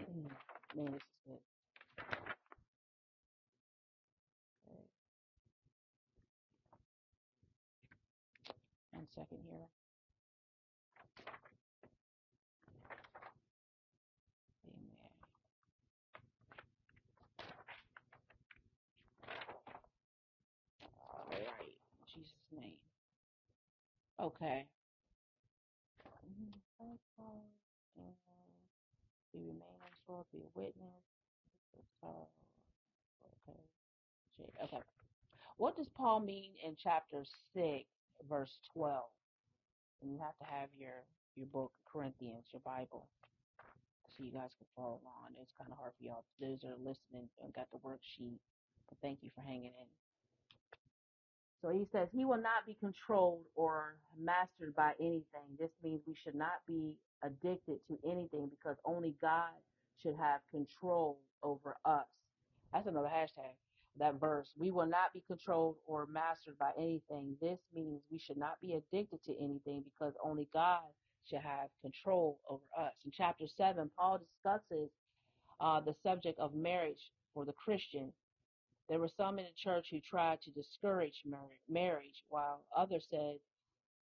[0.76, 1.40] Man, this is good.
[4.68, 4.84] Okay.
[8.92, 9.68] One second here.
[14.66, 15.12] Amen.
[21.12, 21.78] All right.
[22.00, 22.78] In Jesus' name.
[24.22, 24.66] Okay.
[26.78, 26.94] And
[29.34, 31.02] we remain in be a witness.
[31.74, 32.26] So, uh,
[33.50, 33.58] okay.
[34.62, 34.82] Okay.
[35.56, 37.84] What does Paul mean in chapter 6,
[38.28, 39.02] verse 12?
[40.02, 41.02] And you have to have your,
[41.34, 43.08] your book, Corinthians, your Bible,
[44.10, 45.34] so you guys can follow along.
[45.40, 46.24] It's kind of hard for y'all.
[46.40, 48.38] Those that are listening and got the worksheet.
[48.88, 49.90] But thank you for hanging in.
[51.62, 55.46] So he says, He will not be controlled or mastered by anything.
[55.58, 59.54] This means we should not be addicted to anything because only God
[60.02, 62.06] should have control over us.
[62.72, 63.54] That's another hashtag,
[63.98, 64.48] that verse.
[64.58, 67.36] We will not be controlled or mastered by anything.
[67.40, 70.80] This means we should not be addicted to anything because only God
[71.30, 72.92] should have control over us.
[73.04, 74.90] In chapter 7, Paul discusses
[75.60, 78.12] uh, the subject of marriage for the Christian
[78.92, 83.36] there were some in the church who tried to discourage mar- marriage, while others said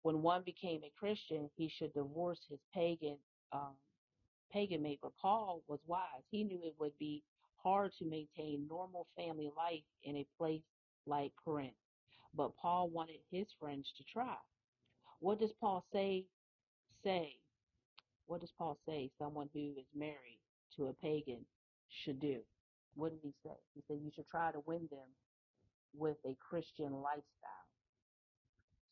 [0.04, 3.18] when one became a Christian, he should divorce his pagan
[3.52, 3.76] um,
[4.54, 5.00] pagan mate.
[5.02, 6.24] But Paul was wise.
[6.32, 7.22] He knew it would be
[7.62, 10.64] hard to maintain normal family life in a place
[11.06, 11.74] like Corinth.
[12.34, 14.38] But Paul wanted his friends to try.
[15.20, 16.24] What does Paul say?
[17.04, 17.36] Say,
[18.28, 19.12] what does Paul say?
[19.20, 20.40] Someone who is married
[20.78, 21.44] to a pagan
[21.90, 22.40] should do.
[23.00, 23.56] What did he say?
[23.74, 25.10] He said you should try to win them
[25.96, 27.66] with a Christian lifestyle.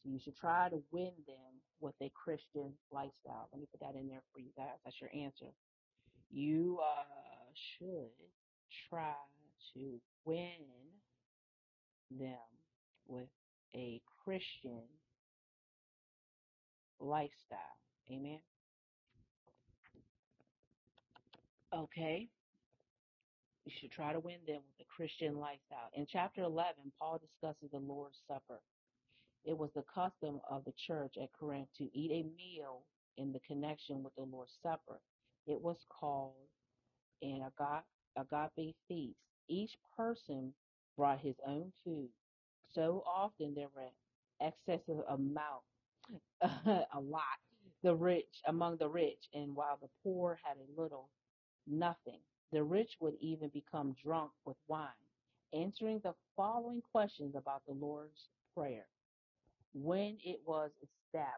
[0.03, 3.49] So you should try to win them with a Christian lifestyle.
[3.51, 4.79] Let me put that in there for you guys.
[4.85, 5.51] That's your answer.
[6.31, 8.15] You uh, should
[8.89, 9.13] try
[9.73, 10.65] to win
[12.11, 12.37] them
[13.07, 13.29] with
[13.75, 14.83] a Christian
[16.99, 17.57] lifestyle.
[18.11, 18.39] Amen.
[21.73, 22.27] Okay.
[23.67, 25.89] You should try to win them with a Christian lifestyle.
[25.93, 28.61] In chapter 11, Paul discusses the Lord's Supper.
[29.45, 32.85] It was the custom of the church at Corinth to eat a meal
[33.17, 35.01] in the connection with the Lord's Supper.
[35.47, 36.47] It was called
[37.21, 37.85] an aga-
[38.17, 39.19] agape feast.
[39.49, 40.55] Each person
[40.97, 42.11] brought his own food.
[42.73, 43.91] So often there were
[44.41, 45.63] excessive amount,
[46.41, 47.39] a lot,
[47.83, 51.11] the rich among the rich, and while the poor had a little,
[51.67, 52.21] nothing.
[52.51, 54.87] The rich would even become drunk with wine,
[55.53, 58.85] answering the following questions about the Lord's Prayer.
[59.73, 61.33] When it was established.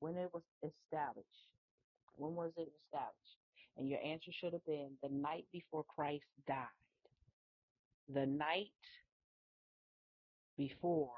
[0.00, 1.28] When it was established.
[2.16, 3.38] When was it established?
[3.76, 6.66] And your answer should have been the night before Christ died.
[8.12, 8.72] The night
[10.56, 11.10] before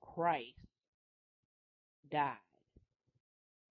[0.00, 0.54] Christ
[2.10, 2.36] died.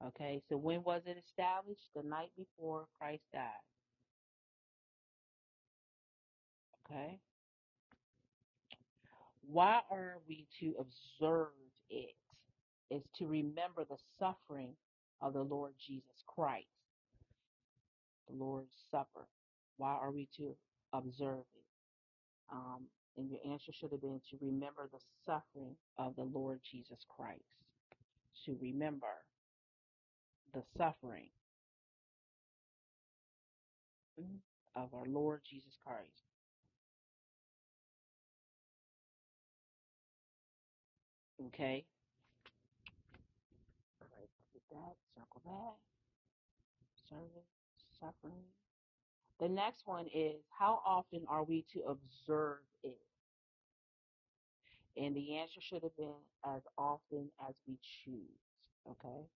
[0.07, 1.89] Okay, so when was it established?
[1.95, 3.49] The night before Christ died.
[6.85, 7.19] Okay.
[9.47, 11.53] Why are we to observe
[11.89, 12.15] it?
[12.91, 14.75] Is to remember the suffering
[15.21, 16.67] of the Lord Jesus Christ,
[18.27, 19.27] the Lord's Supper.
[19.77, 20.55] Why are we to
[20.91, 21.65] observe it?
[22.51, 22.83] Um,
[23.17, 27.41] and your answer should have been to remember the suffering of the Lord Jesus Christ.
[28.45, 29.07] To remember
[30.53, 31.29] the suffering
[34.75, 36.07] of our Lord Jesus Christ.
[41.47, 41.85] Okay?
[44.71, 45.75] That, circle that,
[47.09, 47.47] service,
[47.99, 48.43] suffering.
[49.39, 52.97] The next one is how often are we to observe it?
[54.97, 56.13] And the answer should have been
[56.45, 58.19] as often as we choose.
[58.89, 59.27] Okay?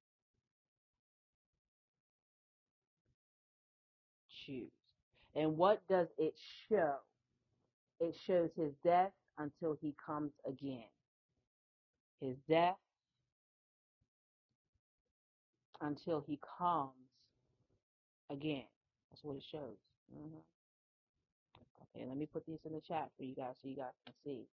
[5.35, 6.37] And what does it
[6.69, 6.97] show?
[7.99, 10.89] It shows his death until he comes again.
[12.21, 12.77] His death
[15.81, 16.93] until he comes
[18.29, 18.67] again.
[19.09, 19.77] That's what it shows.
[20.13, 20.39] hmm
[21.95, 24.13] Okay, let me put these in the chat for you guys so you guys can
[24.25, 24.47] see.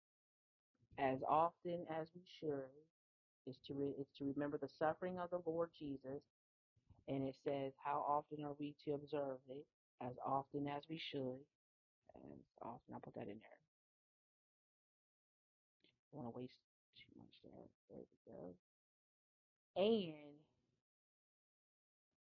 [0.97, 2.69] As often as we should
[3.47, 6.23] is to re- is to remember the suffering of the Lord Jesus,
[7.07, 9.67] and it says how often are we to observe it?
[10.01, 11.39] As often as we should.
[12.15, 13.59] As often, I'll put that in there.
[16.13, 16.53] Don't want to waste
[16.97, 17.69] too much there.
[17.89, 18.55] There we go.
[19.75, 20.35] And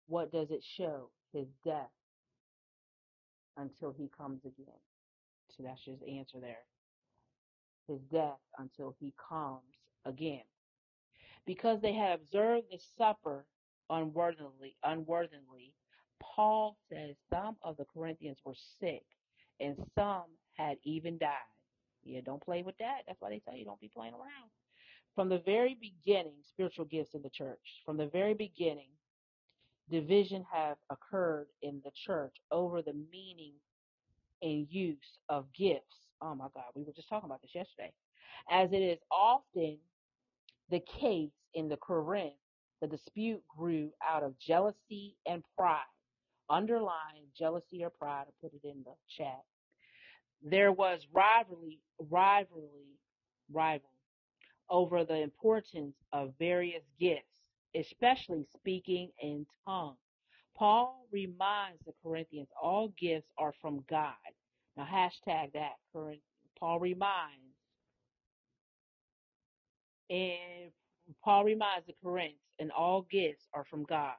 [0.08, 1.10] what does it show?
[1.32, 1.90] His death
[3.56, 4.80] until he comes again.
[5.56, 6.64] So that's the answer there.
[7.88, 9.62] His death until he comes
[10.04, 10.44] again.
[11.46, 13.44] Because they had observed the supper
[13.88, 15.72] unworthily, unworthily,
[16.20, 19.04] Paul says some of the Corinthians were sick
[19.60, 21.36] and some had even died.
[22.04, 23.02] Yeah, don't play with that.
[23.06, 24.50] That's why they tell you don't be playing around.
[25.14, 27.82] From the very beginning, spiritual gifts in the church.
[27.84, 28.88] From the very beginning,
[29.90, 33.54] division have occurred in the church over the meaning
[34.42, 35.96] and use of gifts.
[36.20, 37.92] Oh my God, we were just talking about this yesterday.
[38.50, 39.78] As it is often
[40.70, 42.34] the case in the Corinth,
[42.80, 45.80] the dispute grew out of jealousy and pride.
[46.48, 49.42] Underline jealousy or pride, I put it in the chat.
[50.42, 52.98] There was rivalry, rivalry,
[53.52, 53.90] rival
[54.70, 57.24] over the importance of various gifts,
[57.74, 59.96] especially speaking in tongues.
[60.56, 64.14] Paul reminds the Corinthians all gifts are from God.
[64.76, 66.20] Now hashtag that Corinth.
[66.58, 67.56] Paul reminds
[70.08, 70.70] and
[71.22, 74.14] Paul reminds the Corinthians and all gifts are from God.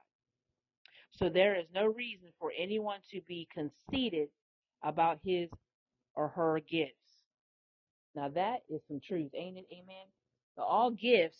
[1.17, 4.29] So there is no reason for anyone to be conceited
[4.83, 5.49] about his
[6.15, 6.93] or her gifts.
[8.15, 9.65] Now that is some truth, ain't it?
[9.71, 10.05] Amen.
[10.55, 11.39] So all gifts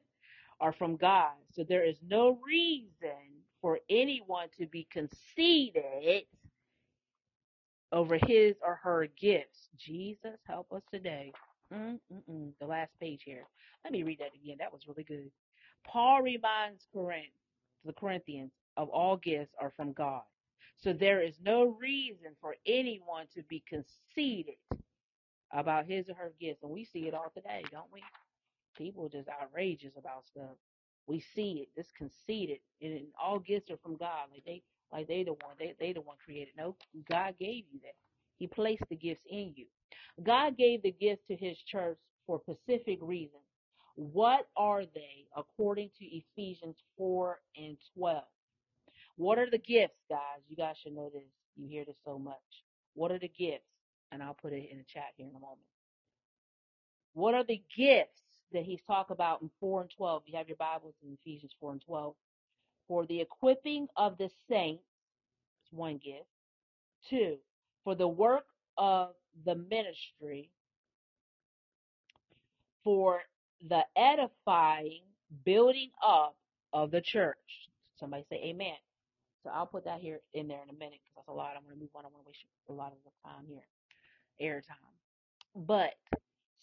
[0.60, 1.32] are from God.
[1.52, 6.24] So there is no reason for anyone to be conceited
[7.92, 9.68] over his or her gifts.
[9.78, 11.32] Jesus, help us today.
[11.72, 12.52] Mm-mm-mm.
[12.60, 13.44] The last page here.
[13.84, 14.56] Let me read that again.
[14.58, 15.30] That was really good.
[15.86, 17.32] Paul reminds Corinth,
[17.84, 20.22] the Corinthians of all gifts are from God.
[20.76, 24.56] So there is no reason for anyone to be conceited
[25.52, 26.62] about his or her gifts.
[26.62, 28.02] And we see it all today, don't we?
[28.76, 30.56] People just outrageous about stuff.
[31.06, 34.28] We see it, this conceited, and all gifts are from God.
[34.32, 34.62] Like they,
[34.92, 36.54] like they the one, they they the one created.
[36.56, 36.76] No,
[37.10, 37.94] God gave you that.
[38.38, 39.66] He placed the gifts in you.
[40.22, 43.42] God gave the gifts to His church for specific reasons.
[43.96, 48.24] What are they, according to Ephesians four and twelve?
[49.16, 50.40] What are the gifts, guys?
[50.48, 51.22] You guys should know this.
[51.56, 52.36] You hear this so much.
[52.94, 53.64] What are the gifts?
[54.12, 55.58] And I'll put it in the chat here in a moment.
[57.12, 60.22] What are the gifts that he's talking about in 4 and 12?
[60.26, 62.14] You have your Bibles in Ephesians 4 and 12.
[62.88, 64.84] For the equipping of the saints,
[65.62, 66.26] it's one gift.
[67.08, 67.36] Two,
[67.84, 68.46] for the work
[68.76, 69.10] of
[69.44, 70.50] the ministry,
[72.82, 73.20] for
[73.68, 75.02] the edifying,
[75.44, 76.36] building up
[76.72, 77.36] of the church.
[77.98, 78.76] Somebody say amen.
[79.42, 81.54] So I'll put that here in there in a minute because that's a lot.
[81.56, 82.04] I'm going to move on.
[82.04, 83.66] I want to waste a lot of the time here,
[84.40, 84.76] air time.
[85.66, 85.94] But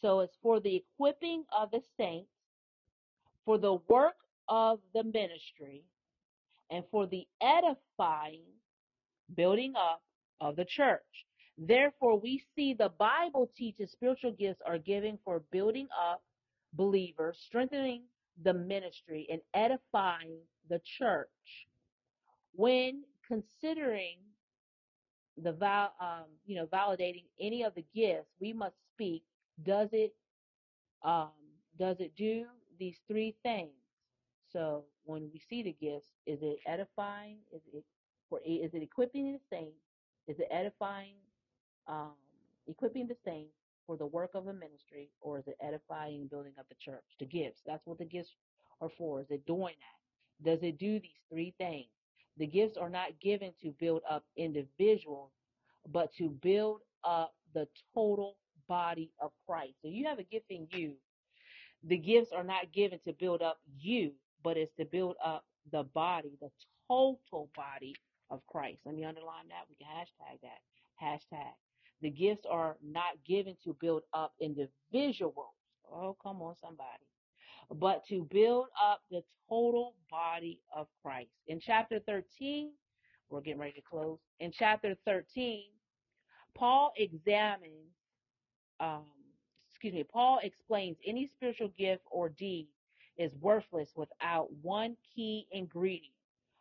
[0.02, 2.30] so it's for the equipping of the saints,
[3.46, 4.16] for the work
[4.48, 5.84] of the ministry,
[6.70, 8.44] and for the edifying,
[9.36, 10.02] building up
[10.40, 11.02] of the church.
[11.58, 16.22] Therefore, we see the Bible teaches spiritual gifts are given for building up
[16.74, 18.04] believers, strengthening
[18.44, 20.38] the ministry, and edifying
[20.70, 21.67] the church.
[22.58, 24.18] When considering
[25.38, 29.24] the val, um, you know, validating any of the gifts, we must speak.
[29.64, 30.16] Does it,
[31.04, 31.30] um,
[31.78, 32.46] does it do
[32.80, 33.70] these three things?
[34.52, 37.38] So when we see the gifts, is it edifying?
[37.54, 37.84] Is it
[38.28, 38.40] for?
[38.44, 39.78] Is it equipping the saints?
[40.28, 41.18] Is it edifying,
[41.88, 42.14] um,
[42.68, 43.54] equipping the saints
[43.86, 47.06] for the work of a ministry, or is it edifying building up the church?
[47.20, 47.62] The gifts.
[47.68, 48.32] That's what the gifts
[48.82, 49.22] are for.
[49.22, 50.50] Is it doing that?
[50.50, 51.97] Does it do these three things?
[52.38, 55.32] The gifts are not given to build up individuals,
[55.92, 59.76] but to build up the total body of Christ.
[59.82, 60.94] So you have a gift in you.
[61.84, 64.12] The gifts are not given to build up you,
[64.44, 66.50] but it's to build up the body, the
[66.88, 67.96] total body
[68.30, 68.80] of Christ.
[68.86, 69.66] Let me underline that.
[69.70, 70.62] We can hashtag that.
[71.04, 71.54] Hashtag.
[72.02, 75.56] The gifts are not given to build up individuals.
[75.92, 77.08] Oh, come on, somebody
[77.76, 81.30] but to build up the total body of Christ.
[81.48, 82.72] In chapter 13,
[83.30, 84.20] we're getting ready to close.
[84.40, 85.64] In chapter 13,
[86.56, 87.92] Paul examines,
[88.80, 89.06] um,
[89.70, 92.68] excuse me, Paul explains any spiritual gift or deed
[93.18, 96.14] is worthless without one key ingredient.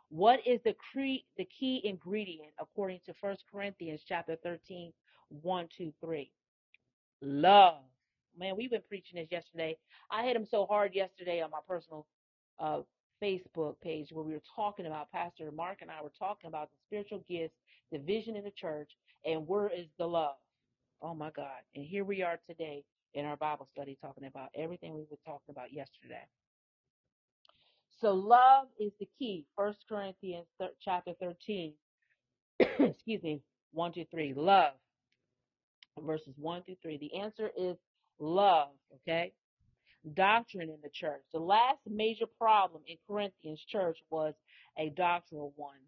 [0.09, 4.92] What is the, cre- the key ingredient according to 1 Corinthians chapter 13,
[5.28, 6.30] 1, 2, 3?
[7.22, 7.82] love.
[8.39, 9.76] Man, we've been preaching this yesterday.
[10.11, 12.07] I hit him so hard yesterday on my personal
[12.61, 12.80] uh,
[13.22, 16.76] Facebook page where we were talking about Pastor Mark and I were talking about the
[16.87, 17.55] spiritual gifts,
[17.93, 18.91] the vision in the church,
[19.24, 20.37] and where is the love?
[21.03, 21.61] Oh my God.
[21.74, 22.84] And here we are today
[23.14, 26.24] in our Bible study talking about everything we were talking about yesterday.
[28.01, 29.47] So love is the key.
[29.57, 31.74] First Corinthians thir- chapter 13,
[32.61, 34.34] excuse me, 1 to 3.
[34.37, 34.74] Love
[36.01, 36.99] verses 1 through 3.
[36.99, 37.76] The answer is
[38.18, 39.32] love, okay?
[40.14, 41.22] Doctrine in the church.
[41.32, 44.34] The last major problem in Corinthians church was
[44.78, 45.78] a doctrinal one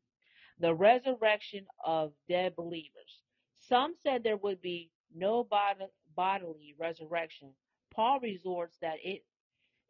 [0.60, 3.22] the resurrection of dead believers.
[3.68, 5.76] Some said there would be no bod-
[6.16, 7.52] bodily resurrection.
[7.94, 9.24] Paul resorts that it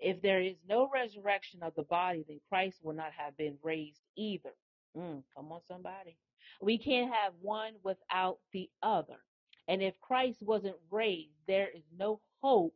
[0.00, 4.00] if there is no resurrection of the body, then Christ will not have been raised
[4.16, 4.52] either.
[4.96, 6.16] Mm, come on, somebody.
[6.62, 9.16] We can't have one without the other.
[9.66, 12.74] And if Christ wasn't raised, there is no hope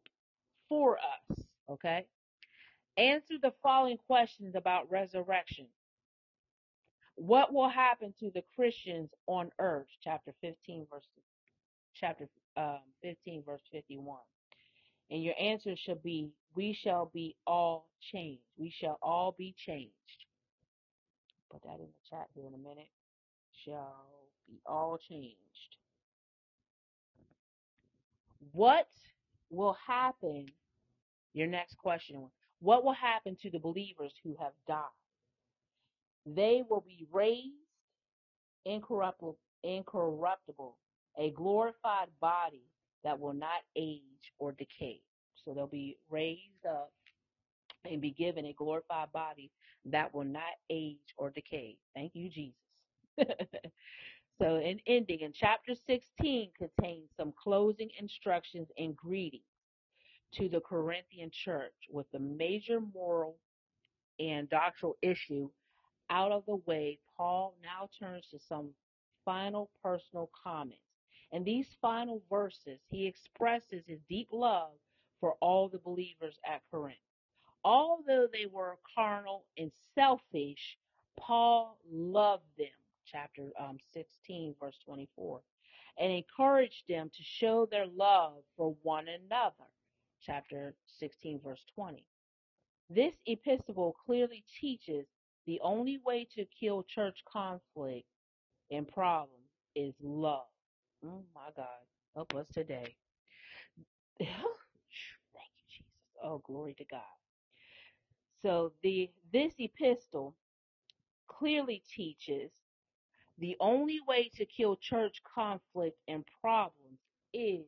[0.69, 1.39] for us.
[1.71, 2.07] Okay?
[2.97, 5.67] Answer the following questions about resurrection.
[7.15, 9.87] What will happen to the Christians on earth?
[10.03, 11.05] Chapter 15, verse
[11.95, 14.19] chapter um, 15, verse 51.
[15.11, 18.43] And your answer should be, we shall be all changed.
[18.57, 19.93] We shall all be changed.
[21.51, 22.89] Put that in the chat here in a minute.
[23.65, 24.07] Shall
[24.49, 25.37] be all changed.
[28.53, 28.89] What
[29.53, 30.47] will happen?
[31.35, 32.29] Your next question.
[32.61, 34.85] What will happen to the believers who have died?
[36.27, 37.57] They will be raised
[38.65, 40.77] incorruptible, incorruptible,
[41.19, 42.65] a glorified body
[43.05, 44.03] that will not age
[44.39, 45.01] or decay.
[45.45, 46.93] So they'll be raised up
[47.91, 49.51] and be given a glorified body
[49.87, 51.77] that will not age or decay.
[51.95, 52.55] Thank you, Jesus.
[54.39, 59.45] so, in ending, in chapter 16 contains some closing instructions and greetings.
[60.35, 63.37] to the Corinthian church with the major moral
[64.19, 65.51] and doctrinal issue
[66.11, 68.71] out of the way, Paul now turns to some
[69.25, 70.83] final personal comments.
[71.33, 74.73] In these final verses, he expresses his deep love
[75.21, 76.97] for all the believers at Corinth.
[77.65, 80.79] Although they were carnal and selfish,
[81.19, 82.69] Paul loved them.
[83.13, 85.41] Chapter um, 16, verse 24.
[85.99, 89.69] And encouraged them to show their love for one another.
[90.23, 92.05] Chapter 16, verse 20.
[92.89, 95.07] This epistle clearly teaches
[95.47, 98.07] the only way to kill church conflict
[98.71, 100.47] and problems is love.
[101.05, 101.67] Oh my God.
[102.15, 102.95] Help us today.
[104.19, 106.17] Thank you, Jesus.
[106.23, 107.01] Oh, glory to God.
[108.43, 110.35] So the this epistle
[111.29, 112.51] clearly teaches
[113.39, 117.01] the only way to kill church conflict and problems
[117.33, 117.67] is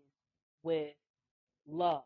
[0.63, 0.95] with
[1.67, 2.05] love.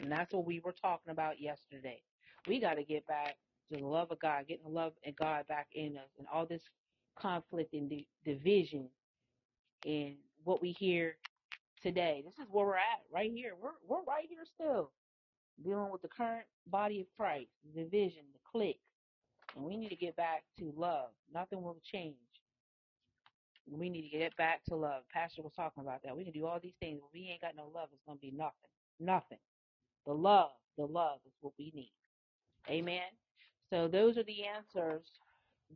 [0.00, 2.02] And that's what we were talking about yesterday.
[2.48, 3.36] We got to get back
[3.72, 6.46] to the love of God, getting the love of God back in us, and all
[6.46, 6.64] this
[7.16, 8.90] conflict and di- division
[9.86, 11.18] and what we hear
[11.82, 12.22] today.
[12.24, 13.54] This is where we're at, right here.
[13.60, 14.92] We're we're right here still
[15.62, 18.80] dealing with the current body of Christ, the division, the clique,
[19.56, 21.10] and we need to get back to love.
[21.32, 22.16] Nothing will change.
[23.66, 25.02] We need to get back to love.
[25.12, 26.16] Pastor was talking about that.
[26.16, 27.88] We can do all these things, but we ain't got no love.
[27.92, 28.70] It's gonna be nothing.
[28.98, 29.38] Nothing.
[30.06, 31.92] The love, the love is what we need.
[32.68, 33.02] Amen.
[33.70, 35.02] So those are the answers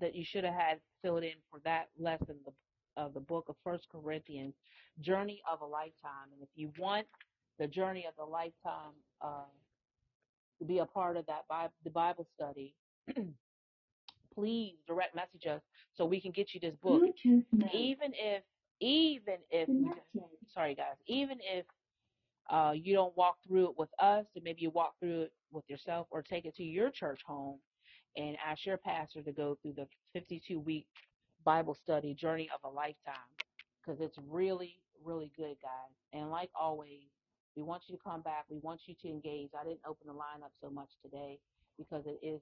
[0.01, 2.37] that you should have had filled in for that lesson
[2.97, 4.55] of the book of First Corinthians,
[5.01, 6.33] Journey of a Lifetime.
[6.33, 7.07] And if you want
[7.59, 9.45] the Journey of the Lifetime uh,
[10.59, 11.45] to be a part of that
[11.85, 12.75] the Bible study,
[14.35, 15.61] please direct message us
[15.97, 17.03] so we can get you this book.
[17.75, 18.43] Even if,
[18.81, 19.69] even if,
[20.53, 21.65] sorry guys, even if
[22.51, 25.65] uh, you don't walk through it with us, and maybe you walk through it with
[25.69, 27.59] yourself or take it to your church home
[28.17, 30.87] and ask your pastor to go through the 52 week
[31.45, 33.15] Bible study journey of a lifetime
[33.85, 35.95] because it's really, really good, guys.
[36.13, 37.09] And like always,
[37.57, 38.45] we want you to come back.
[38.51, 39.51] We want you to engage.
[39.59, 41.39] I didn't open the line up so much today
[41.79, 42.41] because it is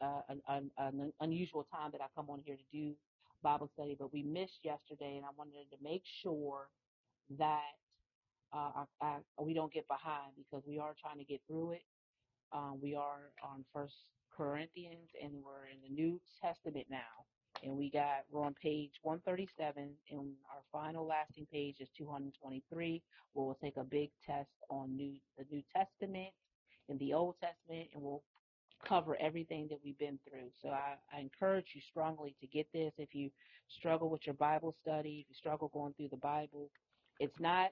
[0.00, 2.94] uh, an, an, an unusual time that I come on here to do
[3.42, 6.68] Bible study, but we missed yesterday, and I wanted to make sure
[7.38, 7.76] that
[8.52, 11.82] uh, I, I, we don't get behind because we are trying to get through it.
[12.52, 13.94] Um, we are on First
[14.34, 17.26] Corinthians, and we're in the New Testament now,
[17.62, 23.46] and we got we're on page 137, and our final lasting page is 223, where
[23.46, 26.30] we'll take a big test on New the New Testament
[26.88, 28.22] and the Old Testament, and we'll
[28.88, 30.48] cover everything that we've been through.
[30.62, 32.92] So I, I encourage you strongly to get this.
[32.98, 33.30] If you
[33.68, 36.70] struggle with your Bible study, if you struggle going through the Bible,
[37.20, 37.70] it's not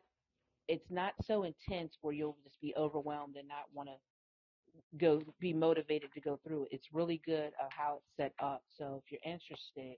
[0.68, 3.96] it's not so intense where you'll just be overwhelmed and not want to
[4.98, 6.68] go be motivated to go through it.
[6.72, 8.62] It's really good of how it's set up.
[8.78, 9.96] So if you're interested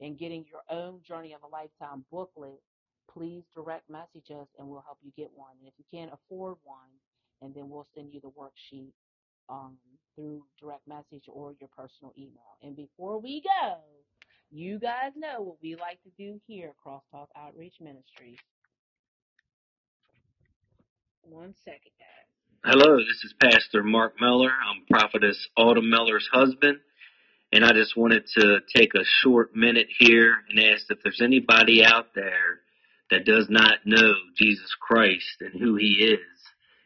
[0.00, 2.60] in getting your own Journey of a Lifetime booklet,
[3.12, 5.52] please direct message us and we'll help you get one.
[5.60, 6.90] And if you can't afford one,
[7.42, 8.92] and then we'll send you the worksheet
[9.48, 9.76] um,
[10.14, 12.56] through direct message or your personal email.
[12.62, 13.78] And before we go,
[14.50, 18.38] you guys know what we like to do here at Crosstalk Outreach Ministries.
[21.22, 22.72] One second, guys.
[22.72, 24.50] Hello, this is Pastor Mark Miller.
[24.50, 26.78] I'm Prophetess Autumn Miller's husband.
[27.52, 31.84] And I just wanted to take a short minute here and ask if there's anybody
[31.84, 32.60] out there
[33.10, 36.35] that does not know Jesus Christ and who he is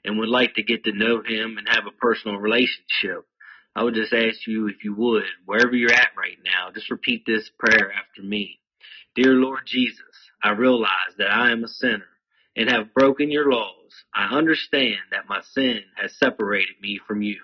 [0.05, 3.27] and would like to get to know him and have a personal relationship.
[3.75, 7.25] I would just ask you if you would, wherever you're at right now, just repeat
[7.27, 8.59] this prayer after me.
[9.15, 10.03] Dear Lord Jesus,
[10.43, 12.07] I realize that I am a sinner
[12.57, 14.05] and have broken your laws.
[14.15, 17.41] I understand that my sin has separated me from you.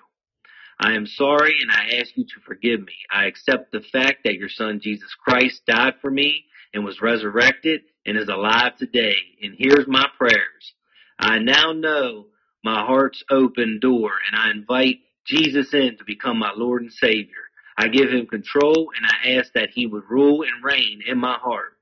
[0.79, 2.93] I am sorry and I ask you to forgive me.
[3.11, 7.81] I accept the fact that your son Jesus Christ died for me and was resurrected
[8.05, 9.15] and is alive today.
[9.41, 10.73] And here's my prayers.
[11.19, 12.27] I now know
[12.67, 17.49] my heart's open door and I invite Jesus in to become my Lord and Savior.
[17.77, 21.37] I give him control and I ask that he would rule and reign in my
[21.41, 21.73] heart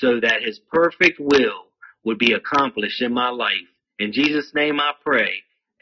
[0.00, 1.66] so that his perfect will
[2.04, 3.68] would be accomplished in my life.
[4.00, 5.32] In Jesus' name I pray.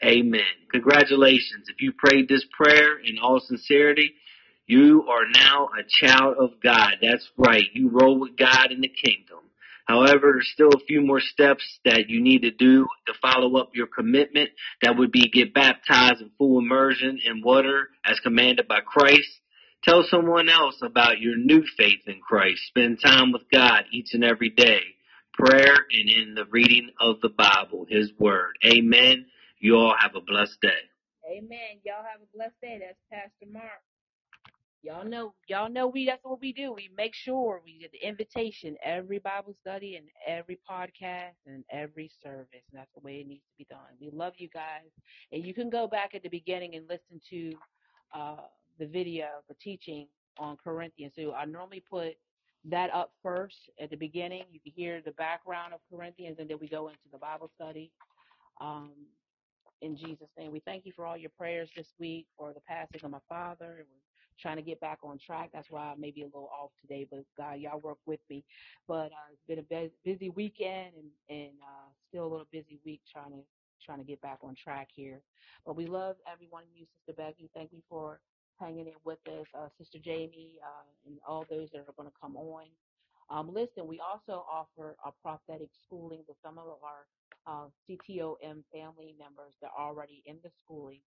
[0.05, 0.41] Amen.
[0.71, 1.67] Congratulations.
[1.69, 4.13] If you prayed this prayer in all sincerity,
[4.67, 6.97] you are now a child of God.
[7.03, 7.65] That's right.
[7.73, 9.40] You roll with God in the kingdom.
[9.87, 13.71] However, there's still a few more steps that you need to do to follow up
[13.73, 14.49] your commitment.
[14.81, 19.29] That would be get baptized in full immersion in water as commanded by Christ.
[19.83, 22.61] Tell someone else about your new faith in Christ.
[22.67, 24.81] Spend time with God each and every day.
[25.33, 28.53] Prayer and in the reading of the Bible, His Word.
[28.63, 29.25] Amen.
[29.59, 30.69] You all have a blessed day.
[31.25, 31.79] Amen.
[31.83, 32.79] Y'all have a blessed day.
[32.79, 33.81] That's Pastor Mark.
[34.83, 36.73] Y'all know, y'all know we that's what we do.
[36.73, 42.09] We make sure we get the invitation every Bible study and every podcast and every
[42.23, 42.47] service.
[42.71, 43.79] And that's the way it needs to be done.
[43.99, 44.89] We love you guys.
[45.31, 47.53] And you can go back at the beginning and listen to
[48.15, 48.47] uh
[48.79, 50.07] the video, the teaching
[50.39, 51.13] on Corinthians.
[51.15, 52.13] So I normally put
[52.65, 54.45] that up first at the beginning.
[54.51, 57.91] You can hear the background of Corinthians and then we go into the Bible study.
[58.61, 58.91] Um
[59.81, 60.51] in Jesus' name.
[60.51, 63.77] We thank you for all your prayers this week for the passing of my father.
[63.79, 64.10] And we're
[64.41, 65.51] trying to get back on track.
[65.53, 68.45] That's why I may be a little off today, but God, y'all work with me.
[68.87, 72.81] But uh, it's been a bu- busy weekend and, and uh, still a little busy
[72.85, 73.43] week trying to
[73.81, 75.23] trying to get back on track here.
[75.65, 77.51] But we love every one of you, Sister Becky.
[77.53, 78.21] Thank you for
[78.59, 82.15] hanging in with us, uh, Sister Jamie, uh, and all those that are going to
[82.19, 82.67] come on.
[83.29, 87.07] Um, listen, we also offer a prophetic schooling to some of our
[87.47, 91.01] uh, CTOM family members that are already in the schooling.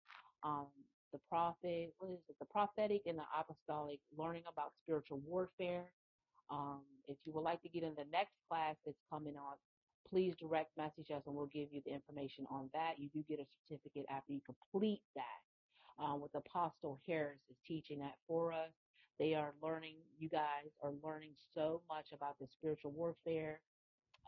[0.43, 0.68] Um,
[1.12, 2.36] the prophet, what is it?
[2.40, 5.92] The prophetic and the apostolic, learning about spiritual warfare.
[6.50, 9.56] Um, if you would like to get in the next class that's coming on,
[10.08, 12.94] please direct message us and we'll give you the information on that.
[12.98, 15.42] You do get a certificate after you complete that.
[16.02, 18.72] Um, with Apostle Harris is teaching that for us.
[19.18, 23.61] They are learning, you guys are learning so much about the spiritual warfare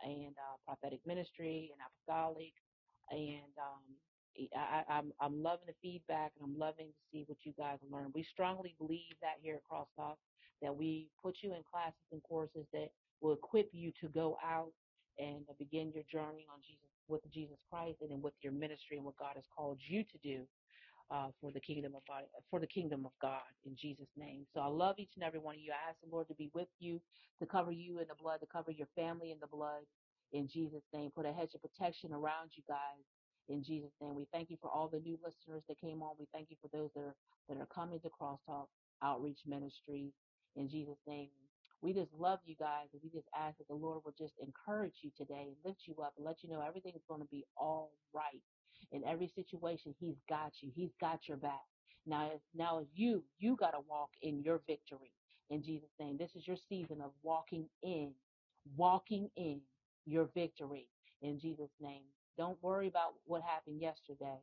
[0.05, 2.53] and uh, prophetic ministry and apostolic.
[3.11, 3.83] And um,
[4.57, 8.12] I, I'm I'm loving the feedback and I'm loving to see what you guys learn.
[8.14, 10.16] We strongly believe that here at Crosstalk
[10.62, 12.89] that we put you in classes and courses that
[13.20, 14.72] will equip you to go out
[15.18, 19.05] and begin your journey on Jesus with Jesus Christ and then with your ministry and
[19.07, 20.47] what God has called you to do
[21.11, 24.47] uh, for the kingdom of God, for the kingdom of God in Jesus' name.
[24.55, 25.72] So I love each and every one of you.
[25.72, 27.01] I ask the Lord to be with you,
[27.41, 29.85] to cover you in the blood, to cover your family in the blood
[30.33, 31.11] in Jesus' name.
[31.14, 33.05] Put a hedge of protection around you guys
[33.49, 34.14] in Jesus' name.
[34.14, 36.16] We thank you for all the new listeners that came on.
[36.18, 37.16] We thank you for those that are
[37.49, 38.68] that are coming to Crosstalk
[39.03, 40.12] Outreach Ministries
[40.57, 41.30] in Jesus' name.
[41.82, 44.95] We just love you guys, and we just ask that the Lord will just encourage
[45.03, 47.93] you today, lift you up, and let you know everything is going to be all
[48.14, 48.43] right
[48.93, 50.70] in every situation, he's got you.
[50.74, 51.62] He's got your back.
[52.07, 53.24] Now, it's, now you.
[53.38, 55.12] You got to walk in your victory
[55.51, 56.16] in Jesus' name.
[56.18, 58.12] This is your season of walking in,
[58.76, 59.61] walking in
[60.07, 60.88] your victory
[61.22, 62.05] in Jesus' name.
[62.39, 64.41] Don't worry about what happened yesterday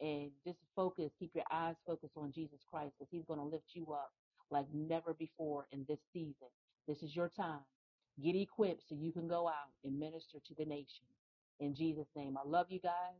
[0.00, 3.70] and just focus, keep your eyes focused on Jesus Christ because he's going to lift
[3.74, 4.12] you up
[4.50, 6.48] like never before in this season.
[6.86, 7.60] This is your time.
[8.22, 11.06] Get equipped so you can go out and minister to the nation.
[11.60, 13.18] In Jesus' name, I love you guys.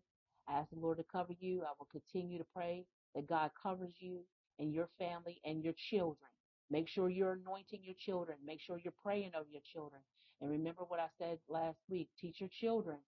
[0.49, 1.63] I ask the Lord to cover you.
[1.63, 2.85] I will continue to pray
[3.15, 4.21] that God covers you
[4.59, 6.31] and your family and your children.
[6.71, 8.39] Make sure you're anointing your children.
[8.45, 10.01] Make sure you're praying over your children.
[10.41, 12.99] And remember what I said last week teach your children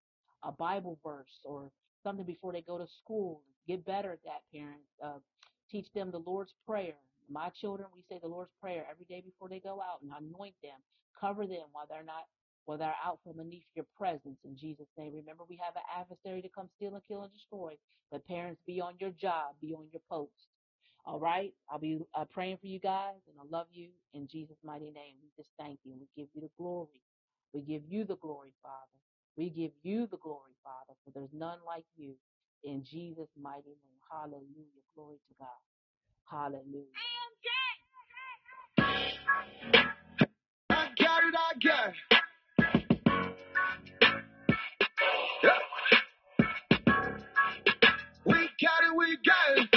[0.46, 1.72] a Bible verse or
[2.04, 3.44] something before they go to school.
[3.68, 4.90] Get better at that, parents.
[5.04, 5.20] Uh,
[5.70, 6.98] teach them the Lord's Prayer.
[7.28, 10.56] My children, we say the Lord's Prayer every day before they go out and anoint
[10.62, 10.80] them,
[11.20, 12.26] cover them while they're not,
[12.66, 15.14] while they're out from beneath your presence in Jesus' name.
[15.14, 17.78] Remember, we have an adversary to come steal and kill and destroy.
[18.10, 20.48] But parents, be on your job, be on your post.
[21.04, 24.58] All right, I'll be uh, praying for you guys, and I love you in Jesus'
[24.64, 25.16] mighty name.
[25.22, 25.94] We just thank you.
[25.98, 27.02] We give you the glory.
[27.54, 28.92] We give you the glory, Father.
[29.36, 32.14] We give you the glory, Father, for there's none like you
[32.64, 34.00] in Jesus' mighty name.
[34.10, 34.82] Hallelujah.
[34.94, 35.48] Glory to God.
[36.30, 36.92] Hallelujah.
[40.70, 41.94] I got it, I got it.
[45.42, 45.50] Yeah.
[48.26, 49.75] We got it, we got it.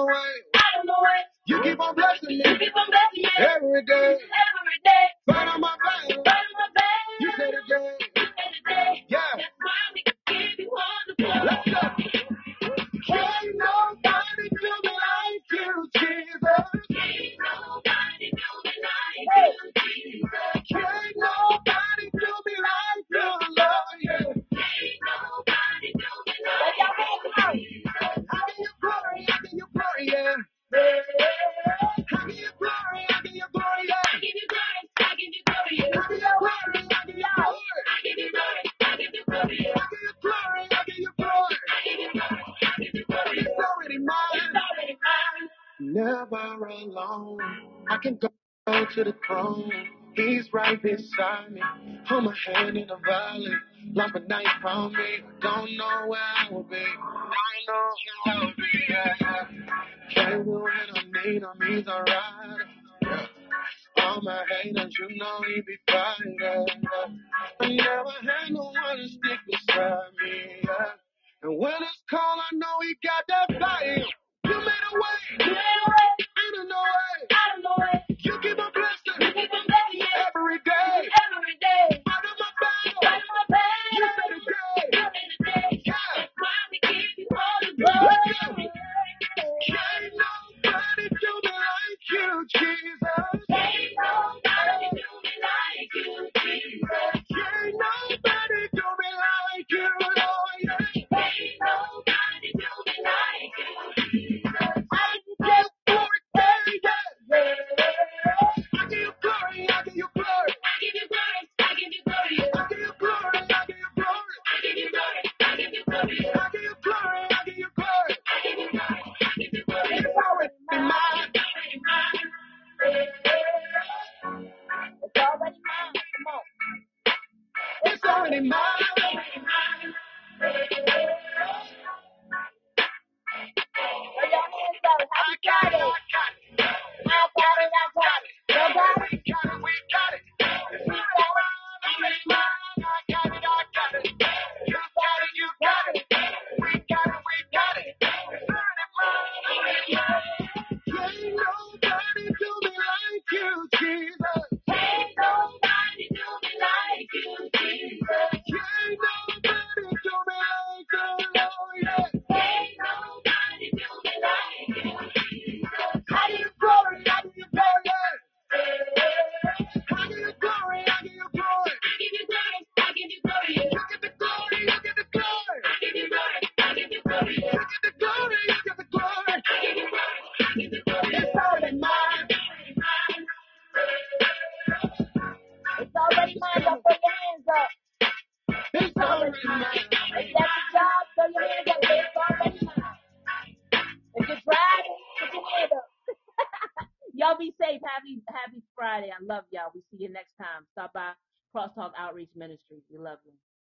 [0.00, 0.34] Out of no way.
[0.56, 1.20] out of the way.
[1.46, 4.18] You keep on blessing You me keep on blessing me every day.
[52.88, 53.52] the valley.
[53.94, 55.22] Like a knife on me.
[55.40, 56.76] Don't know where I will be.
[56.76, 57.90] I know
[58.24, 58.84] where I will be.
[58.88, 59.44] Yeah.
[60.14, 62.64] Baby, when I need him, he's a rider.
[63.02, 63.26] Yeah.
[63.98, 66.36] All my haters, you know he be fighting.
[66.40, 66.64] Yeah.
[67.60, 70.62] I never had no one to stick beside me.
[70.64, 70.86] Yeah.
[71.42, 74.04] And when it's cold, I know he got that fire.
[74.44, 75.18] You made a way.
[75.38, 76.26] You made a way.
[76.58, 77.28] Ain't no way.